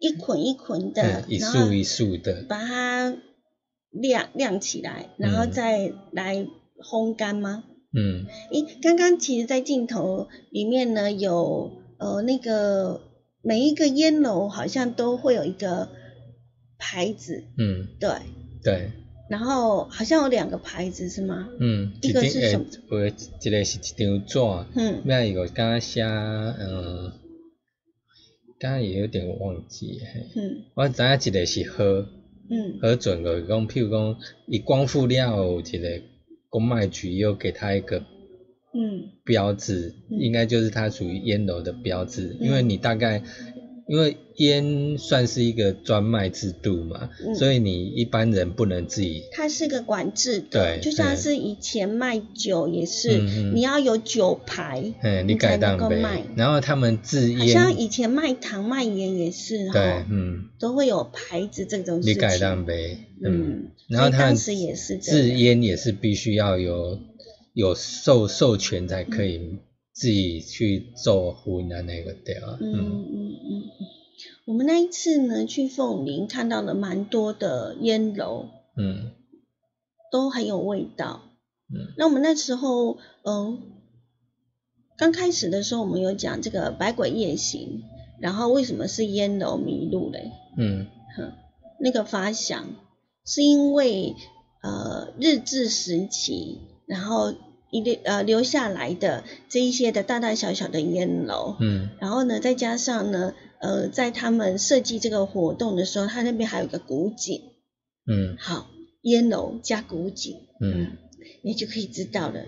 [0.00, 2.44] 一捆一捆的，一束一束的。
[2.46, 3.16] 把它
[3.90, 6.46] 晾晾起来，然后再来
[6.84, 7.64] 烘干吗？
[7.96, 8.26] 嗯。
[8.52, 13.00] 诶，刚刚其实，在镜头里面呢，有呃那个。
[13.42, 15.88] 每一个烟楼好像都会有一个
[16.76, 18.10] 牌子，嗯，对，
[18.62, 18.90] 对，
[19.30, 21.48] 然后好像有两个牌子是吗？
[21.60, 22.66] 嗯，一个是什么？
[22.90, 24.38] 呃，一个是一张纸，
[24.74, 27.12] 嗯，另外一个刚刚写，嗯，
[28.58, 30.00] 刚刚也有点忘记，
[30.34, 32.06] 嗯，我知影一个是核，
[32.50, 36.02] 嗯，核准个讲，譬如讲，伊光复了一个
[36.48, 38.04] 公卖局又给他一个。
[38.74, 43.22] 嗯，标志应该就是它属于烟楼的标志，因为你大概，
[43.86, 49.24] 因为烟算是一个专卖制度嘛，所以你一般人不能自己。
[49.32, 53.18] 它是个管制的，就像是以前卖酒也是，
[53.54, 56.22] 你要有酒牌，嗯，你才能够卖。
[56.36, 62.12] 然后他们制烟，像以前卖糖卖盐也是，对，嗯，都会有牌子这种事情。
[62.12, 67.00] 你改档呗，嗯，然后当时也是制烟也是必须要有。
[67.52, 69.58] 有授授权才可以
[69.92, 72.58] 自己去做婚的那个对啊。
[72.60, 73.62] 嗯嗯嗯。
[74.46, 79.12] 我们那一次呢去凤林看到了蛮多的烟楼，嗯，
[80.10, 81.22] 都很有味道。
[81.68, 81.94] 嗯。
[81.96, 83.60] 那我们那时候，嗯，
[84.96, 87.82] 刚开始的时候我们有讲这个百鬼夜行，
[88.20, 90.32] 然后为什么是烟楼迷路嘞？
[90.56, 90.86] 嗯。
[91.16, 91.32] 哼，
[91.78, 92.74] 那个发想
[93.24, 94.14] 是因为
[94.62, 96.58] 呃日治时期，
[96.88, 97.34] 然后。
[97.70, 107.42] 一留呃留下来的这一些的大大小小的烟楼，嗯，然后呢，再加上呢，呃，在他们设计这个活动的时候，他那边还有个古井，
[108.06, 108.70] 嗯，好，
[109.02, 110.96] 烟楼加古井，嗯，
[111.42, 112.46] 你就可以知道了。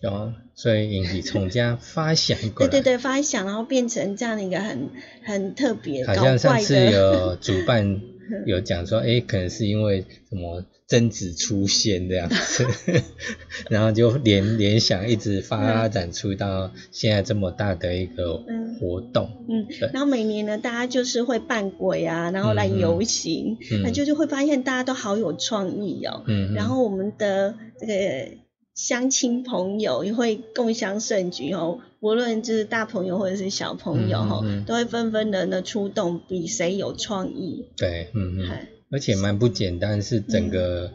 [0.00, 4.88] 有，所以引起从家发想过 对对对，发想，然后变成这样的一个很
[5.22, 8.00] 很特别、好像上次有主办
[8.46, 10.64] 有讲说，哎，可能是因为什么。
[10.88, 12.66] 贞子出现这样子，
[13.68, 18.42] 然后就联联想一直发展出到现在这么大的一个
[18.80, 19.28] 活动。
[19.50, 26.24] 嗯，然后每年呢，大家就是会扮鬼啊，然后来游行，那就是会发现大家都好有创意哦。
[26.26, 28.38] 嗯，然后我们的这个
[28.74, 37.66] 乡亲朋友也会共襄盛举哦，无论就是大朋友或者是小朋友哈，都会纷纷的呢出动，比谁有创意。
[37.76, 38.50] 对，嗯嗯。
[38.90, 40.90] 而且蛮不简单，是整个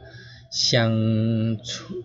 [0.52, 2.04] 乡村、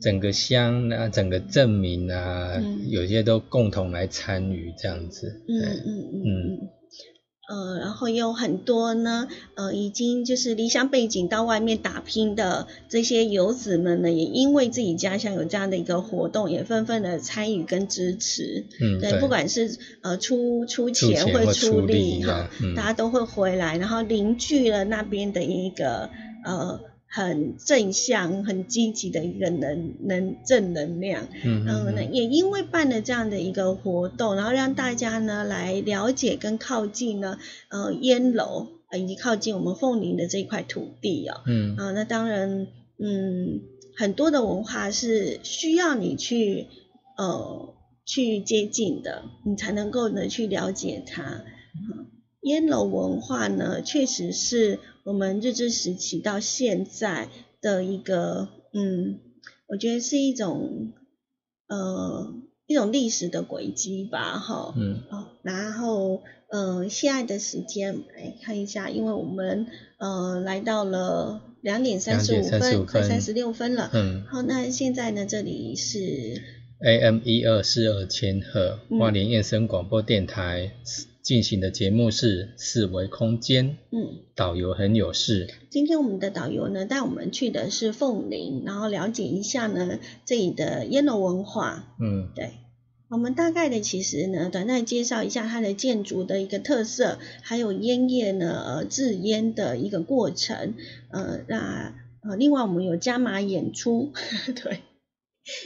[0.00, 5.42] 整个乡啊、整个镇民啊，有些都共同来参与这样子。
[5.46, 6.68] 嗯嗯嗯嗯。
[7.48, 18.64] 呃，然后也有很多呢，呃，已经就是离乡背景到外面打拼的这些游子们呢，也因为自己家乡有这样的一个活动，也纷纷的参与跟支持。
[18.80, 26.10] 嗯，对，不管是呃出出钱或出力哈，大家都会回来，然后凝聚了那边的一个
[26.44, 26.80] 呃。
[27.16, 37.38] 很正向、很积极的一个能能正能量，嗯嗯，也因为办了这样的一个活动，然后让大家呢来了解跟靠近呢，
[37.70, 41.74] 呃，烟楼以及靠近我们凤林的这一块土地哦，嗯。
[41.76, 42.66] 啊，那当然，
[42.98, 43.62] 嗯，
[43.96, 46.66] 很多的文化是需要你去
[47.16, 51.40] 呃去接近的，你才能够呢去了解它。
[52.42, 57.28] 烟楼文化呢，确实是我们日治时期到现在
[57.60, 59.20] 的一个，嗯，
[59.68, 60.94] 我觉得是一种，
[61.68, 62.34] 呃，
[62.66, 76.42] 一种历史的轨迹吧，哈，嗯，哦，然后，呃，现在的时间来看一下，因为我们，呃，来到了两点三十五分，快三十六分了，嗯，好，那现在呢，这里是
[76.80, 80.72] AM 一二四二千赫，花莲燕声广播电台。
[81.26, 85.48] 进行的节目是四维空间，嗯，导游很有事。
[85.70, 92.52] 今天我们的导游呢带我们去的是凤林，然后了解一下呢这里的烟楼文化，嗯，对，
[93.10, 100.74] 我们大概的其实呢短暂介绍一下它的建筑的一个特色，还有烟叶呢呃制烟的一个过程，
[101.10, 104.12] 呃那呃另外我们有加码演出，
[104.62, 104.78] 对，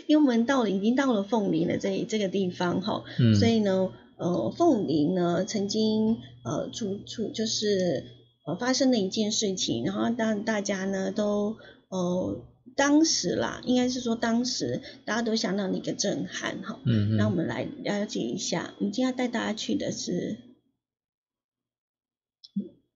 [0.06, 3.92] 因为我们到了已经到了凤林的这这个地方哈，嗯，所以呢。
[4.20, 8.04] 呃，凤梨呢曾经呃出出就是
[8.46, 11.56] 呃发生了一件事情，然后让大家呢都
[11.88, 12.44] 呃
[12.76, 16.80] 当时啦，应该是说当时大家都相当的一个震撼哈。
[16.84, 17.16] 嗯嗯。
[17.16, 20.36] 那我们来了解一下，我们今天要带大家去的是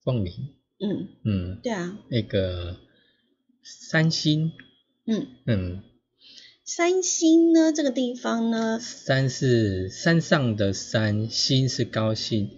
[0.03, 0.31] 凤梨。
[0.79, 1.61] 嗯嗯。
[1.63, 1.99] 对啊。
[2.11, 2.77] 那个
[3.63, 4.53] 三星。
[5.07, 5.83] 嗯嗯。
[6.67, 12.49] 三星呢，这个地方呢，山是山上的山，星是高兴，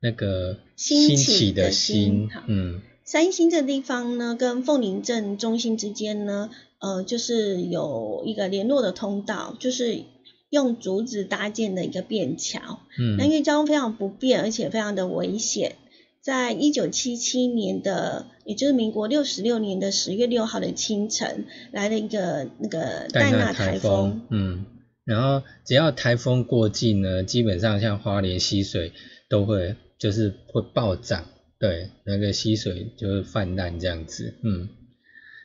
[0.00, 10.02] 那个兴起的兴，嗯，三星这个地方呢，跟凤林镇中心之间呢，呃，就是有一个联络的通道，就是
[10.50, 15.76] 用竹子搭建的一个便桥，嗯，那因为交通非常不便，而且非常的危险。
[16.22, 24.20] 在一九七七年的，也就是民国六十六年的十月六号的清晨，来了一个那个戴纳台风。
[24.28, 24.66] 嗯，
[25.04, 28.92] 然后只要台风过境呢，基本上像花莲溪水
[29.30, 31.24] 都会就是会暴涨，
[31.58, 34.34] 对，那个溪水就会泛滥这样子。
[34.42, 34.68] 嗯，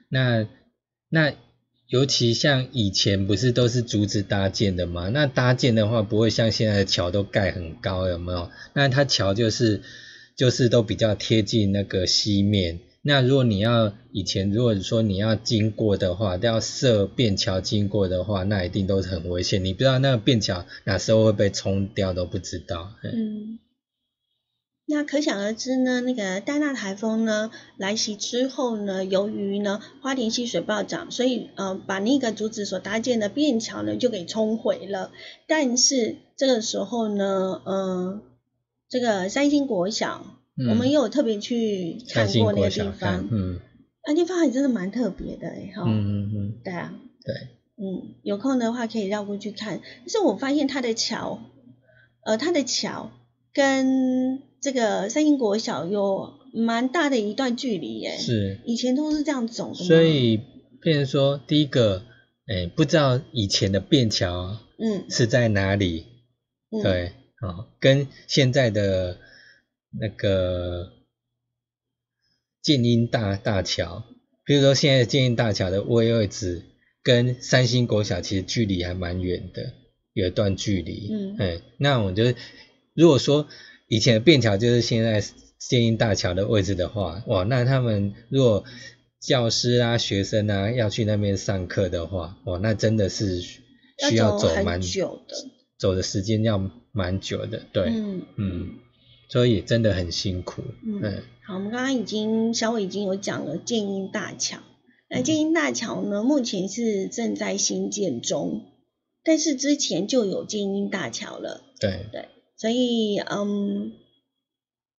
[0.09, 0.45] 那
[1.07, 1.32] 那
[1.88, 5.07] 尤其像以前不是都是竹子搭建的吗？
[5.07, 8.49] 那搭建的话不会像现在的桥都盖很高，有没有？
[8.73, 9.82] 那它桥就是。
[10.36, 12.80] 就是都比较贴近那个西面。
[13.08, 19.64] 那如果你要以前如果说你要经过的话，都要设便桥经过的话，那一定都是很危险。
[19.64, 22.96] 你不知道那个便桥哪时候会被冲掉都不知道。
[23.04, 23.60] 嗯，
[24.88, 35.12] 那可想而知呢，那个戴娜台风呢来袭之后呢，由于呢花田溪水暴涨，所以呃把那个竹子所搭建的便桥呢就给冲毁了。
[35.48, 38.22] 但是这个时候呢，嗯。
[38.90, 40.26] 这个三星国小，
[40.70, 43.60] 我们也有特别去看过那个地方，嗯，
[44.08, 47.34] 那地方还真的蛮特别的哎，哈，嗯嗯嗯，对啊，对，
[47.78, 49.82] 嗯，有空的话可以绕过去看。
[50.00, 51.40] 但是我发现它的桥，
[52.26, 53.12] 呃，它的桥
[53.54, 60.40] 跟这个三星国小有蛮大的一段距离耶，是，以前都是这样走的，所以，
[60.80, 62.04] 变成说第一个，
[62.46, 66.06] 哎，不知道以前的便桥，嗯，是在哪里，
[66.84, 67.14] 对。
[67.48, 69.18] 啊，跟现在的
[69.98, 70.91] 那个
[72.62, 74.04] 建英大大桥，
[74.43, 76.64] 比如说现在建英大桥的位位置，
[77.04, 79.74] 跟三星国小其实距离还蛮远的，
[80.14, 81.10] 有一段距离。
[81.12, 82.36] 嗯，哎，那我觉得，
[82.93, 83.48] 如果说
[83.88, 85.24] 以前的便桥就是现在
[85.60, 88.64] 建英大桥的位置的话，哇，那他们如果
[89.20, 95.36] 教师啊、学生啊要去那边上课的话，哇，那真的是需要走蛮久的，
[95.78, 96.72] 走的时间要。
[96.96, 98.76] 蛮久的，对，嗯嗯，
[99.28, 101.24] 所以真的很辛苦，嗯。
[101.43, 104.60] 好，我们刚刚已经小伟已经有讲了建英大桥，
[105.10, 108.64] 那建英大桥呢，目前是正在新建中，
[109.26, 113.91] 但是之前就有建英大桥了，对对，所以嗯，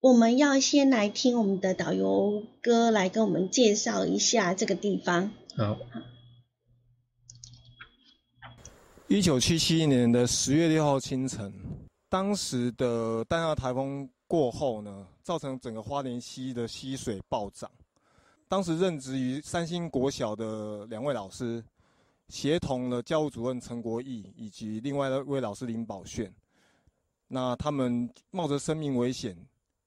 [0.01, 5.33] 我们要先来听我们的导游哥来跟我们介绍一下这个地方。
[5.57, 5.79] 好。
[9.09, 11.53] 一九七七年的十月六号清晨。
[12.09, 17.71] 当时的丹纳台风过后呢，造成整个花莲溪的溪水暴涨。
[18.49, 21.63] 当时任职于三星国小的两位老师，
[22.29, 26.33] 协同了教务主任陈国义以及另外一位老师林宝炫，
[27.27, 29.37] 那他们冒着生命危险，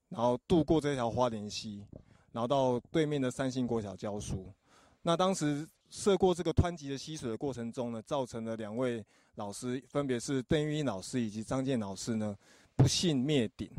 [0.10, 1.86] 然后渡过这条花莲溪，
[2.34, 4.54] 然后到对面的三星国小教书。
[5.02, 9.04] 那当时涉过这个湍急的溪水的过程中呢，造成了两位
[9.36, 12.36] 老师，分别是邓玉英老师以及张健老师呢，
[12.76, 13.70] 不幸灭顶。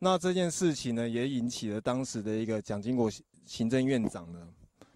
[0.00, 3.10] 那这件事情呢，也引起了当时的一个蒋经国
[3.44, 4.48] 行政院长呢，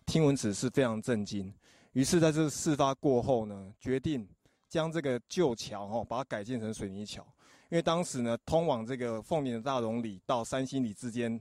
[0.07, 1.53] 听闻此事非常震惊。
[1.93, 4.27] 于是在这事发过后呢，决定
[4.69, 7.23] 将这个旧桥哈，把它改建成水泥桥。
[7.69, 11.41] 因为当时呢，通往这个凤林的大龙里到三星里之间，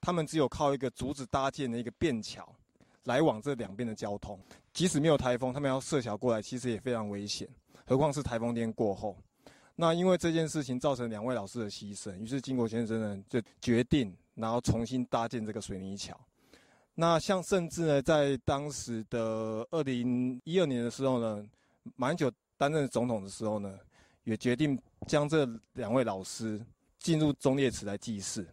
[0.00, 2.48] 他们只有靠一个竹子搭建的一个便桥，
[3.04, 4.38] 来往这两边的交通。
[4.72, 7.48] 即使没有台风，他们要设桥过来，其实也非常危险。
[7.86, 9.16] 何况是台风天过后。
[9.76, 16.18] 那因为这件事情造成两位老师的牺牲，于是金国先生呢就决定，然后重新搭建这个水泥桥。
[16.94, 21.44] 那像甚至呢，在当时的二零一二年的时候呢，
[21.96, 23.76] 马英九担任总统的时候呢，
[24.22, 24.78] 也决定
[25.08, 26.64] 将这两位老师
[27.00, 28.46] 进入忠烈祠来祭祀。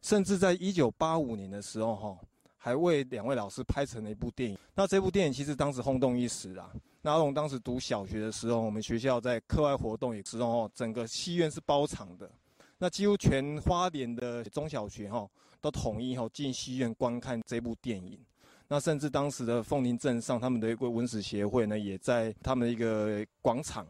[0.00, 2.18] 甚至在一九八五年的时候，哈，
[2.58, 4.58] 还为两位老师拍成了一部电影。
[4.74, 6.70] 那这部电影其实当时轰动一时啊。
[7.00, 12.28] 那阿龙当时读小学的时候，我们学校在课外活动也时候，整个戏院是包场的。
[12.76, 15.26] 那几乎全花莲的中小学哈，
[15.60, 18.18] 都统一哈进戏院观看这部电影。
[18.66, 23.86] 那甚至当时的凤林镇上，他们的一个文史协会呢，也在他们的一个广场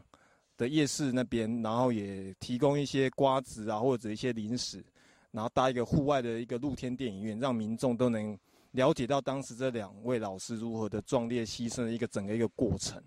[0.59, 4.85] 的夜市那边，然后也提供一些瓜子啊或者一些零食，
[5.31, 8.39] 然后搭一个户外的一个露天电影院，让民众都能。
[8.73, 13.03] 了解到当时这两位老师如何的壮烈牺牲的一个整个一个过程。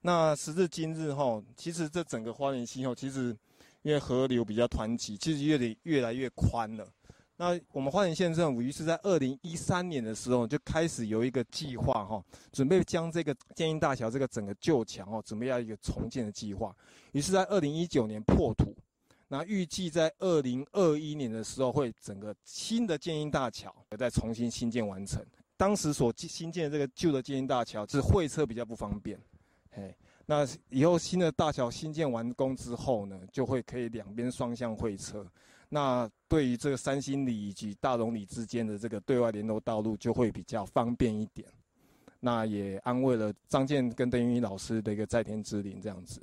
[0.00, 3.36] 那时至今日哈，其实这整个花莲溪哈，其实
[3.82, 6.86] 因为河流比较湍急，其实越来越来越宽了。
[7.36, 12.22] 那我们花莲县政府于是在二零一三年的时候就开始有一个计划哈，
[12.52, 16.74] 准备将这个建英大桥这个整个旧墙哦，准备要一个重建的计划。
[17.12, 18.76] 于是，在二零一九年破土。
[19.32, 25.24] 那预计在二零二一年的时候，会整个新的建英大桥再重新新建完成。
[25.56, 29.18] 当时所新建的这个旧的建英大桥，是会车比较不方便。
[29.70, 35.26] 嘿，那以后新的大桥新建完工之后呢，就会可以两边双向会车。
[35.70, 41.48] 那对于这个三星里以及大龙里之间的这个对外联络道路，就会比较方便一点。
[42.20, 46.22] 那也安慰了张健跟邓云老师的一个在天之灵这样子。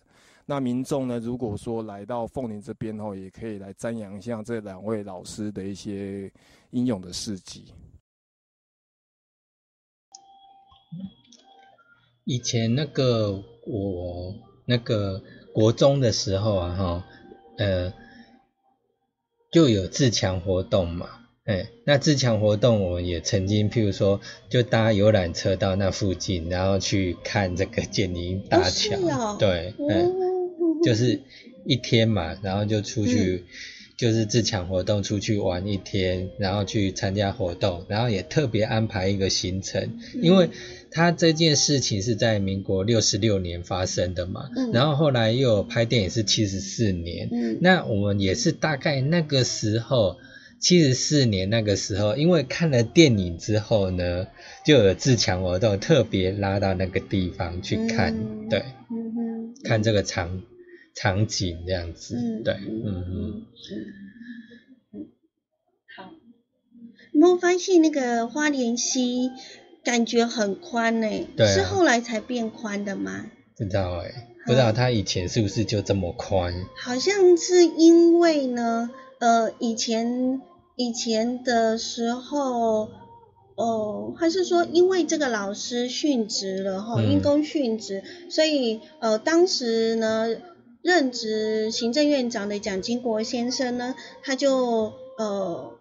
[0.49, 1.19] 那民众呢？
[1.19, 6.31] 如果说来到凤林这边后，也可以来瞻仰一下这两位老师的一些
[6.71, 7.65] 英勇的事迹。
[12.23, 13.33] 以前那个
[13.67, 14.33] 我
[14.65, 15.21] 那个
[15.53, 17.05] 国中的时候啊，哈，
[17.59, 17.93] 呃，
[19.51, 21.07] 就有自强活动嘛。
[21.45, 24.19] 哎，那自强活动，我也曾经，譬如说，
[24.49, 29.37] 就搭游览车到那附近，然后去看这个 建宁大桥。
[29.37, 30.28] 对，嗯，
[30.83, 31.21] 就是
[31.65, 33.45] 一天嘛，然后就出去，
[33.97, 40.49] 就是自强活动出去玩一天，然后去参加活动，然后也特别安排一个行程，因为
[40.91, 47.29] 他这件事情是在民国六十六年发生的嘛，然后后来又有拍电影是七十四年，
[47.61, 50.17] 那我们也是大概那个时候。
[50.61, 54.27] 七十四年那个时候，因为看了电影之后呢，
[54.65, 58.13] 就有自强活动特别拉到那个地方去看，
[58.49, 58.65] 对，
[59.63, 60.41] 看这个场
[60.95, 63.45] 场景这样子，对，嗯嗯
[64.93, 65.07] 嗯，
[65.95, 66.11] 好，
[67.13, 69.31] 有没有发现那个花莲溪
[69.83, 71.07] 感觉很宽呢？
[71.35, 73.25] 对，是后来才变宽的吗？
[73.57, 76.53] 不知道哎，不知道它以前是不是就这么宽？
[76.75, 80.41] 好像是因为呢，呃，以前。
[80.81, 82.89] 以前的时候，
[83.55, 90.29] 哦，还是说因为这个老师殉职了哈，因公殉职，所以呃，当时呢，
[90.81, 95.77] 任职行政院长的蒋经国先生呢，他就呃，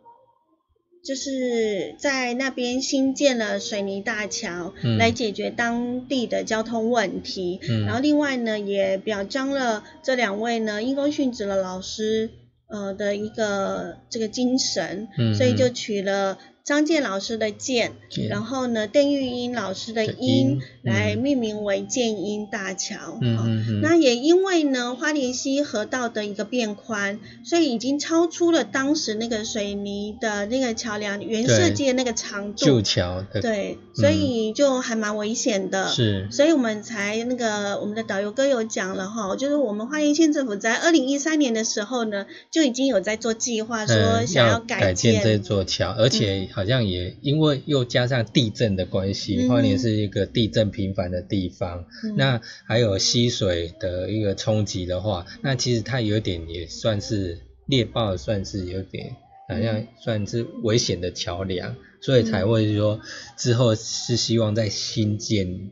[1.05, 7.61] 就是在那边新建了水泥大桥，来解决当地的交通问题。
[7.87, 12.31] 然后另外呢，也表彰了这两位呢因公殉职的老师。
[12.71, 16.39] 呃的一个这个精神，所以就取了
[16.69, 17.93] 张健老师的健，
[18.29, 23.19] 然后呢邓玉英老师的英来命名为建英大桥。
[23.23, 23.81] 嗯嗯嗯。
[23.81, 32.67] 那也因为呢花莲溪河道的一个变宽，所以已经超出了当时那个水泥的那个桥梁原设计的那个长度。
[32.67, 33.25] 旧桥。
[33.41, 35.89] 对，所以就还蛮危险的。
[35.89, 36.29] 是。
[36.31, 51.87] 所以我们才那个我们的导游哥有讲了哈，就是我们花莲县政府在二零一三年的时候呢，就已经有在做计划，说想要改建这座桥，而且好像也因为又加上地震的关系，花莲是一个地震频繁的地方，
[52.17, 59.15] 那还有溪水的一个冲击的话，那其实它有点也算是猎豹，算是有点
[59.49, 63.01] 好像算是危险的桥梁，所以才会说
[63.37, 65.71] 之后是希望在新建。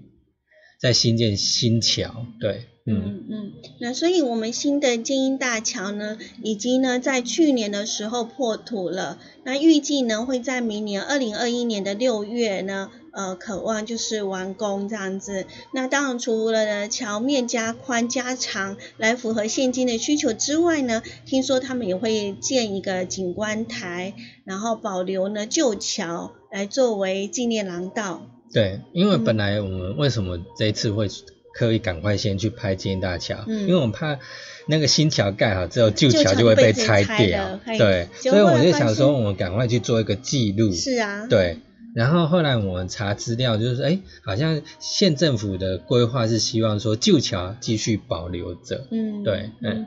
[0.78, 15.47] 在新建新桥，对，嗯嗯，那所以我们新的建英大桥呢，已经呢在去年的时候破土了，那预计呢会在明年二零二一年的六月呢，呃，渴望就是完工这样子。
[15.72, 24.14] 那当然除了呢桥面加宽加长来符合现今的需求之外呢，听说他们也会建一个景观台，
[24.45, 28.22] 然后保留呢旧桥来作为纪念廊道。
[28.53, 31.09] 对，因为本来我们为什么这一次会
[31.57, 33.44] 可以赶快先去拍金大桥？
[33.46, 34.18] 嗯，因为我们怕
[34.66, 37.59] 那个新桥盖好之后，旧桥就会被拆掉。
[37.78, 40.70] 对，所以我就想说，我们赶快去做一个记录。
[40.70, 41.26] 是啊。
[41.28, 41.61] 对，
[41.94, 48.86] 然后后来我们查资料，就是哎，好像县政府的规划是希望说旧桥继续保留着。
[48.90, 49.86] 嗯，对，嗯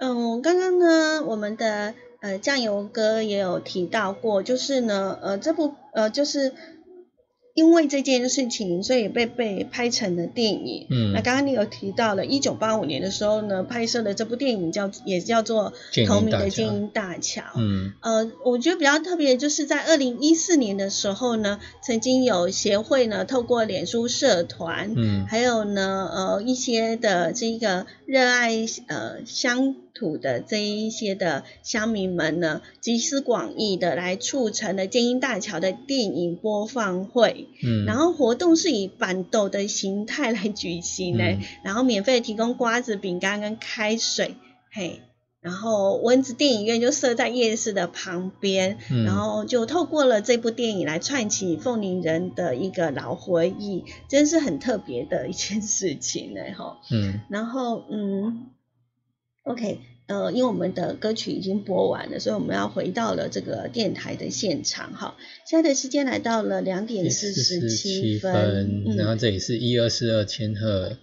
[0.00, 1.92] 嗯，刚刚呢，我们的
[2.22, 6.54] 呃酱油哥也有提到过，就是呢，呃，这部呃就是。
[7.58, 10.86] 因为这件事情，所以被被拍成了电影。
[10.90, 15.72] 嗯，那刚刚你有提到了，一九八五年的时候呢，拍摄的这部电影叫也叫做
[16.06, 17.42] 同名的《建英大桥》。
[17.56, 28.52] 嗯，呃，我觉得比较特别，就是在二零一四年的时候呢，曾经有协会呢，透过脸书社团，嗯，还有呢，呃，一些的这个热爱
[28.86, 29.74] 呃乡。
[29.94, 41.24] 土的这一些的乡民们呢，集思广益的来促成了建英大桥的电影播放会，嗯，然后活动是以板斗的形态来举行呢，
[41.64, 44.36] 然后免费提供瓜子、饼干跟开水，
[44.70, 45.00] 嘿，
[45.40, 58.46] 然后蚊子电影院就设在夜市的旁边，然后就透过了这部电影来串起凤林人的一个老回忆，真是很特别的一件事情呢，哈，嗯，然后嗯。
[59.44, 65.16] OK，呃，因为我们的歌曲已经播完了，所以我们要回到了这个电台的现场哈。
[65.46, 70.96] 现在的时间来到了两点四十七分，然后这里是一二四二千赫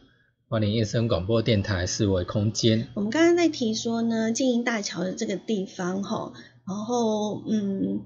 [0.50, 2.88] 花莲夜声广播电台四维空间。
[2.96, 6.34] 我们刚刚在提说呢，金银大桥的这个地方哈，
[6.68, 8.02] 然后嗯，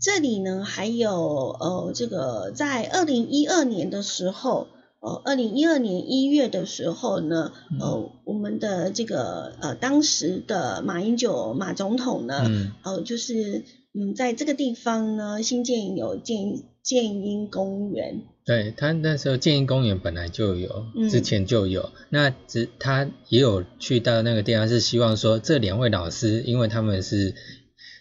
[0.00, 4.66] 这里呢还有呃，这个在二零一二年的时候。
[5.04, 12.50] 呃，二零一二年一月的时候呢，呃，我们的这个呃，当时的马英九马总统呢，
[12.82, 18.22] 呃，就是嗯，在这个地方呢，新建有建建英公园。
[18.46, 27.34] 对他那时候建英公园本来就有，之前就有，那只他也有去到那个地方，是希望说这两位老师，因为他们是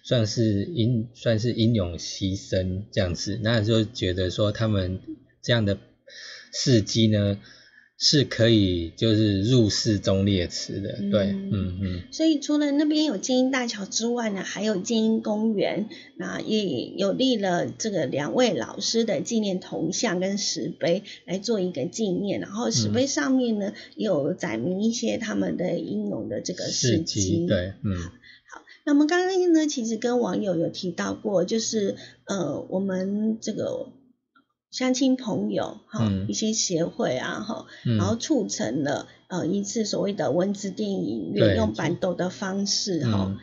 [0.05, 5.01] 算是英算是英勇牺牲这样子，那就觉得说他们
[5.41, 5.77] 这样的。
[6.53, 7.39] 事迹呢
[7.97, 12.03] 是可以就是入世中列词的，对，嗯嗯。
[12.11, 15.87] 所以除了那边有金鹰大桥之外呢，还有金鹰公园，
[16.17, 27.95] 那也有立了这个两位老师的纪念铜像跟石碑来做一个纪念，然后石碑上面呢有载明一些他们的英勇的这个事迹，对，嗯。
[28.51, 31.95] 好，那么刚刚呢其实跟网友有提到过，就是
[32.25, 33.87] 呃我们这个。
[34.73, 37.67] 相亲朋友哈，一些协会啊哈，
[37.97, 43.37] 然后促成了呃一次所谓的文字电影院用板斗的方式哈，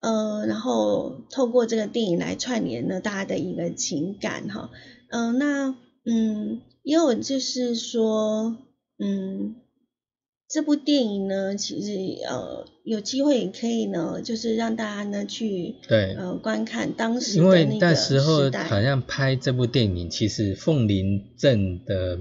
[0.00, 4.70] 呃然后透过这个电影来串联了大家的一个情感哈，
[5.10, 5.74] 嗯那
[6.04, 8.56] 嗯也有就是说
[8.98, 9.56] 嗯。
[10.48, 22.18] 这部电影呢，其实呃有机会也可以呢，就是让大家呢去对呃观看当时因为那时候好像拍这部电影，其实凤林镇的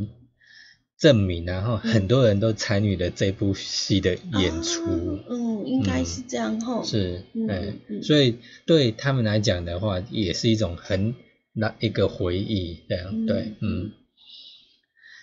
[1.00, 4.84] 镇民，然后很多人都参与了这部戏的演出。
[5.30, 6.84] 嗯，应该是这样哈。
[6.84, 11.16] 是，嗯，所以对他们来讲的话，也是一种很
[11.54, 13.94] 那一个回忆，这样对，嗯。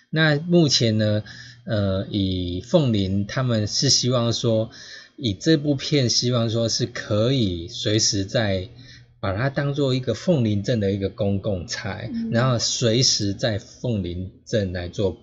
[0.09, 1.23] 那目前呢？
[1.65, 4.69] 呃，以凤林他们是希望说，
[5.17, 8.69] 以这部片希望说是可以随时在
[9.19, 15.17] 把它当做一个凤林镇的一个公共财，然后随时在凤林镇来做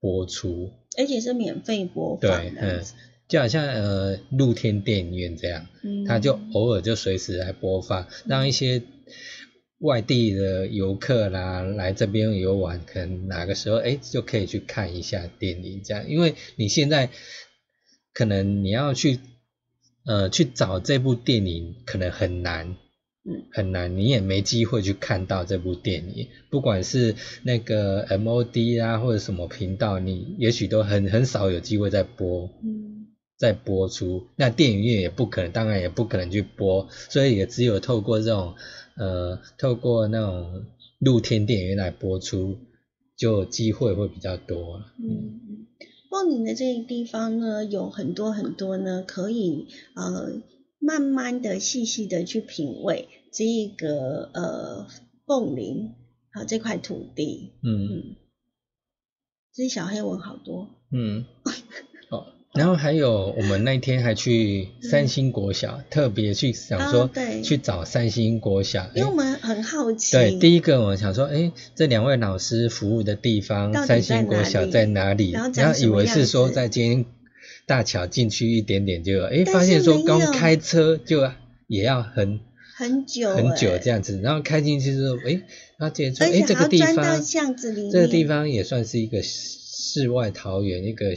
[0.00, 2.30] 播出，而且是免费播放。
[2.30, 2.82] 对，嗯，
[3.28, 5.66] 就好像呃露天电影院这样，
[6.06, 8.82] 他就偶尔就随时来播放，让一些
[9.78, 17.10] 外地的游客啦来这边游玩，可能哪个时候哎就可以去看一下电影这样，因为你现在
[18.12, 19.18] 可能你要去
[20.06, 22.76] 呃去找这部电影可能很难。
[23.26, 33.06] 嗯，很难，你也没机会去看到这部电影，不管是那个 MOD 啊，或者什么频道，你也许都很很少有机会在播，嗯，
[33.38, 34.26] 在播出。
[34.36, 38.56] 那电影院也不可能，当然也不可能去播，所以也只有透过这种，
[38.96, 40.66] 呃，透过那种
[40.98, 42.58] 露天电影院来播出，
[43.16, 44.82] 就机会会比较多。
[44.98, 45.66] 嗯嗯，
[46.10, 50.42] 凤林的这个地方呢，有很多很多呢，可以呃。
[50.86, 54.86] 慢慢的、细细的去品味这个呃
[55.24, 55.94] 凤林
[56.32, 58.16] 啊这块土地，嗯嗯，
[59.54, 61.52] 这小黑文好多，嗯，哦，
[62.54, 67.10] 然后还有我们那天还去三星国小，特别去想说
[67.42, 75.32] 去找三星国小，因为我们很好奇，对，第一个我想说，哎，这两位老师服务的地方三星国小在哪里？
[75.32, 77.04] 然后以为是说在今天。
[77.66, 81.26] 大桥进去一点点就，哎，发现说刚开车就
[81.66, 82.40] 也要很
[82.76, 85.40] 很久很久这样子，然后开进去之后，哎，
[85.78, 87.24] 发现说，哎，这个地方
[87.90, 91.14] 这个地方也算是一个世外桃源，一个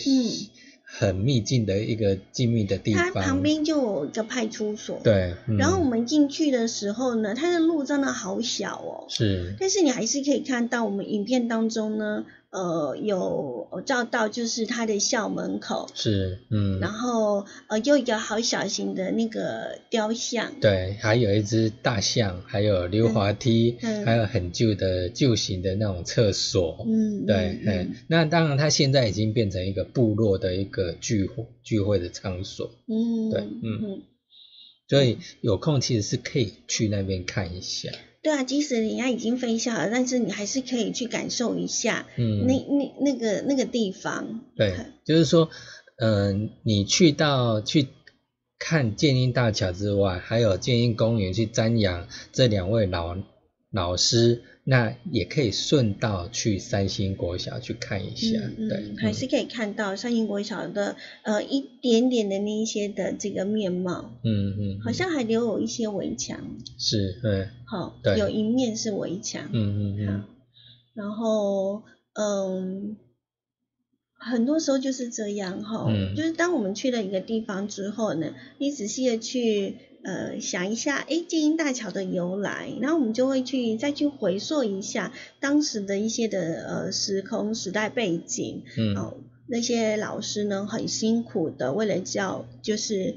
[0.97, 3.11] 很秘境的一个静谧的地方。
[3.13, 5.35] 它旁边就有一个派出所，对。
[5.57, 9.55] 然后我们进去的时候呢，它的路真的好小哦，是。
[9.59, 12.25] 但是你还是可以看到我们影片当中呢。
[12.49, 15.89] 呃，有照到就是他的校门口。
[15.93, 34.01] 是，嗯，然后呃又，有一个好小型的那个雕像，对，还有一只大象，还有溜滑梯，还有很旧的旧型的那种厕所，嗯，对，嗯，那当然，它现在已经变成一个部落的一个聚会聚会的场所，嗯，对，嗯，
[34.87, 37.91] 所以有空其实是可以去那边看一下。
[38.27, 44.41] 对啊，即使人家已经飞下了，但是你还是可以去感受一下，嗯，那那那个那个地方。
[44.53, 44.75] 对，
[45.05, 45.49] 就是说，
[45.97, 47.87] 嗯，你去到去
[48.59, 53.15] 看建英大桥之外，还有建英公园去瞻仰这两位老
[53.71, 54.43] 老师。
[54.69, 66.37] 那也可以顺道去三星国小去看一下，对，还是可以看到三星国小的呃一点点的那一些的这个面貌，嗯嗯，好像还留有一些围墙，
[66.77, 70.23] 是，对，好，有一面是围墙，嗯嗯嗯，
[70.93, 72.97] 然后嗯，
[74.19, 79.77] 很多时候就是这样哈，就是当我们去了一个地方之后呢，你仔细的去。
[80.07, 89.15] 呃，想一下，哎，建英大桥的由来，然后我们就会去再去回溯一下当时的一些的呃时空时代背景，嗯，哦，
[89.47, 93.15] 那些老师呢很辛苦的为了教，就是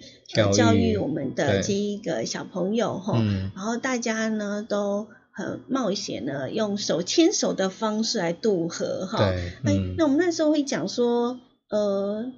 [0.52, 3.22] 教育我们的这一个小朋友哈，
[3.54, 9.32] 然后大家呢都很冒险的用手牵手的方式来渡河哈，
[9.64, 11.38] 哎，那我们那时候会讲说，
[11.68, 12.32] 呃，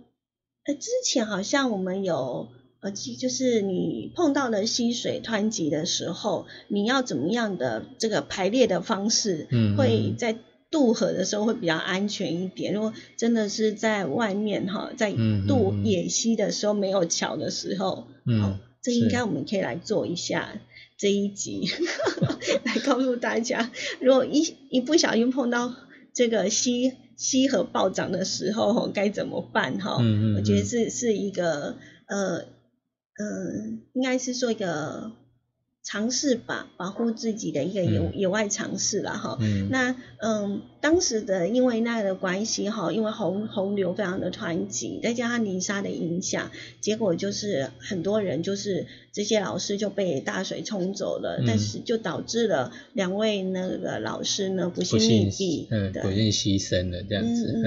[0.67, 2.49] 呃，之前好像我们有。
[2.83, 10.37] 呃，就是你碰到了溪水湍急的时候，你要怎么样的这个排列的方式，会在
[10.69, 12.75] 渡河的时候会比较安全一点。
[12.75, 15.13] 如果真的是在外面哈，在
[15.47, 20.61] 渡野溪的时候没有桥的时候，嗯，这应该我们可以来做一下
[20.99, 21.69] 这一集，
[22.65, 23.71] 来告诉大家，
[24.01, 25.73] 如果一一不小心碰到
[26.13, 29.99] 这个溪溪河暴涨的时候，该怎么办哈？
[30.01, 31.77] 嗯嗯，我觉得是是一个
[32.07, 32.45] 呃。
[33.19, 35.13] 嗯，应该是做一个
[35.85, 39.37] 尝试吧，保护自己的一个野野外尝试了哈。
[39.69, 46.51] 那嗯，当时的因为那的关系哈，因为洪洪流非常的湍急，再加上泥沙的影响，
[46.81, 57.61] 结果就是很多人就是这些老师就被大水冲走了，但是就导致了两位那个老师呢不幸溺毙，嗯，不幸牺牲了这样子，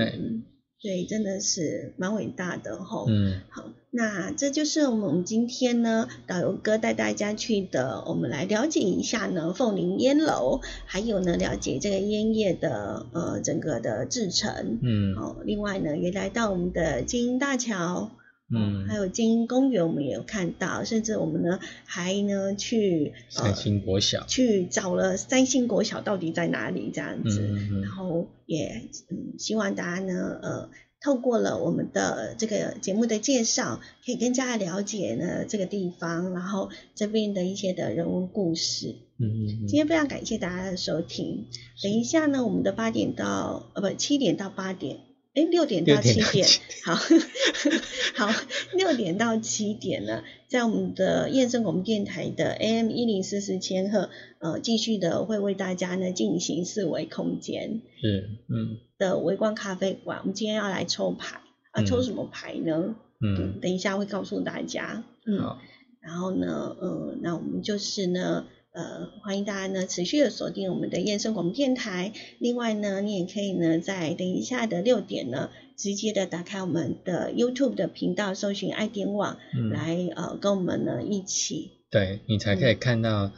[0.85, 3.05] 对，真的是蛮伟大的哈。
[3.07, 3.63] 嗯，好。
[3.89, 18.11] 那这就是我们今天呢，导游哥带大家去的，我们来了解一下呢凤林烟楼，还有呢了解这个烟叶的呃整个的制成，嗯，好，另外呢也来到我们的金鹰大桥，
[18.53, 27.41] 嗯，还有金鹰公园，我们也有看到，甚至我们呢还呢去三星国小去找了三星国小到底在哪里这样子，
[27.81, 30.69] 然后也嗯希望大家呢呃。
[31.01, 38.95] 透过了我们的这个节目的介绍，可以更加了解呢这个地方，然后这边的一些的人物故事。
[39.19, 41.45] 嗯嗯嗯，今天非常感谢大家的收听。
[41.83, 45.01] 等一下呢，我们的八点到呃不七点到八点，
[45.35, 46.47] 哎六点到七点，
[46.85, 48.41] 好好
[48.73, 54.09] 六点到七点呢，在我们的燕声广播电台的 AM 一零四四千赫，
[54.39, 60.19] 呃继续的会为大家呢进行四维空间是，嗯的微观咖啡馆。
[60.21, 62.95] 我们今天要来抽牌啊，嗯抽什么牌呢？
[63.19, 65.03] 嗯，等一下会告诉大家。
[65.25, 65.57] 嗯。
[65.99, 72.11] 然后呢，呃，那我们就是呢，呃，欢迎大家呢持续的锁定我们的燕声广播电台。
[72.39, 83.31] 另外呢，你也可以呢在等一下的六点呢，直接的打开我们的 YouTube 的频道，搜寻爱点网，嗯，来呃跟我们呢一起，对你才可以看到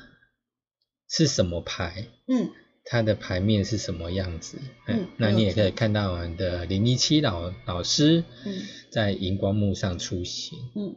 [1.07, 2.49] 是什么牌，嗯，
[2.83, 4.57] 它的牌面是什么样子。
[4.87, 8.55] 嗯嗯，那你也可以看到我们的零一七老老师嗯
[8.89, 10.57] 在荧光幕上出现。
[10.75, 10.95] 嗯，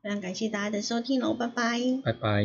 [0.00, 1.80] 非常感谢大家的收听喽，拜拜。
[2.04, 2.44] 拜拜。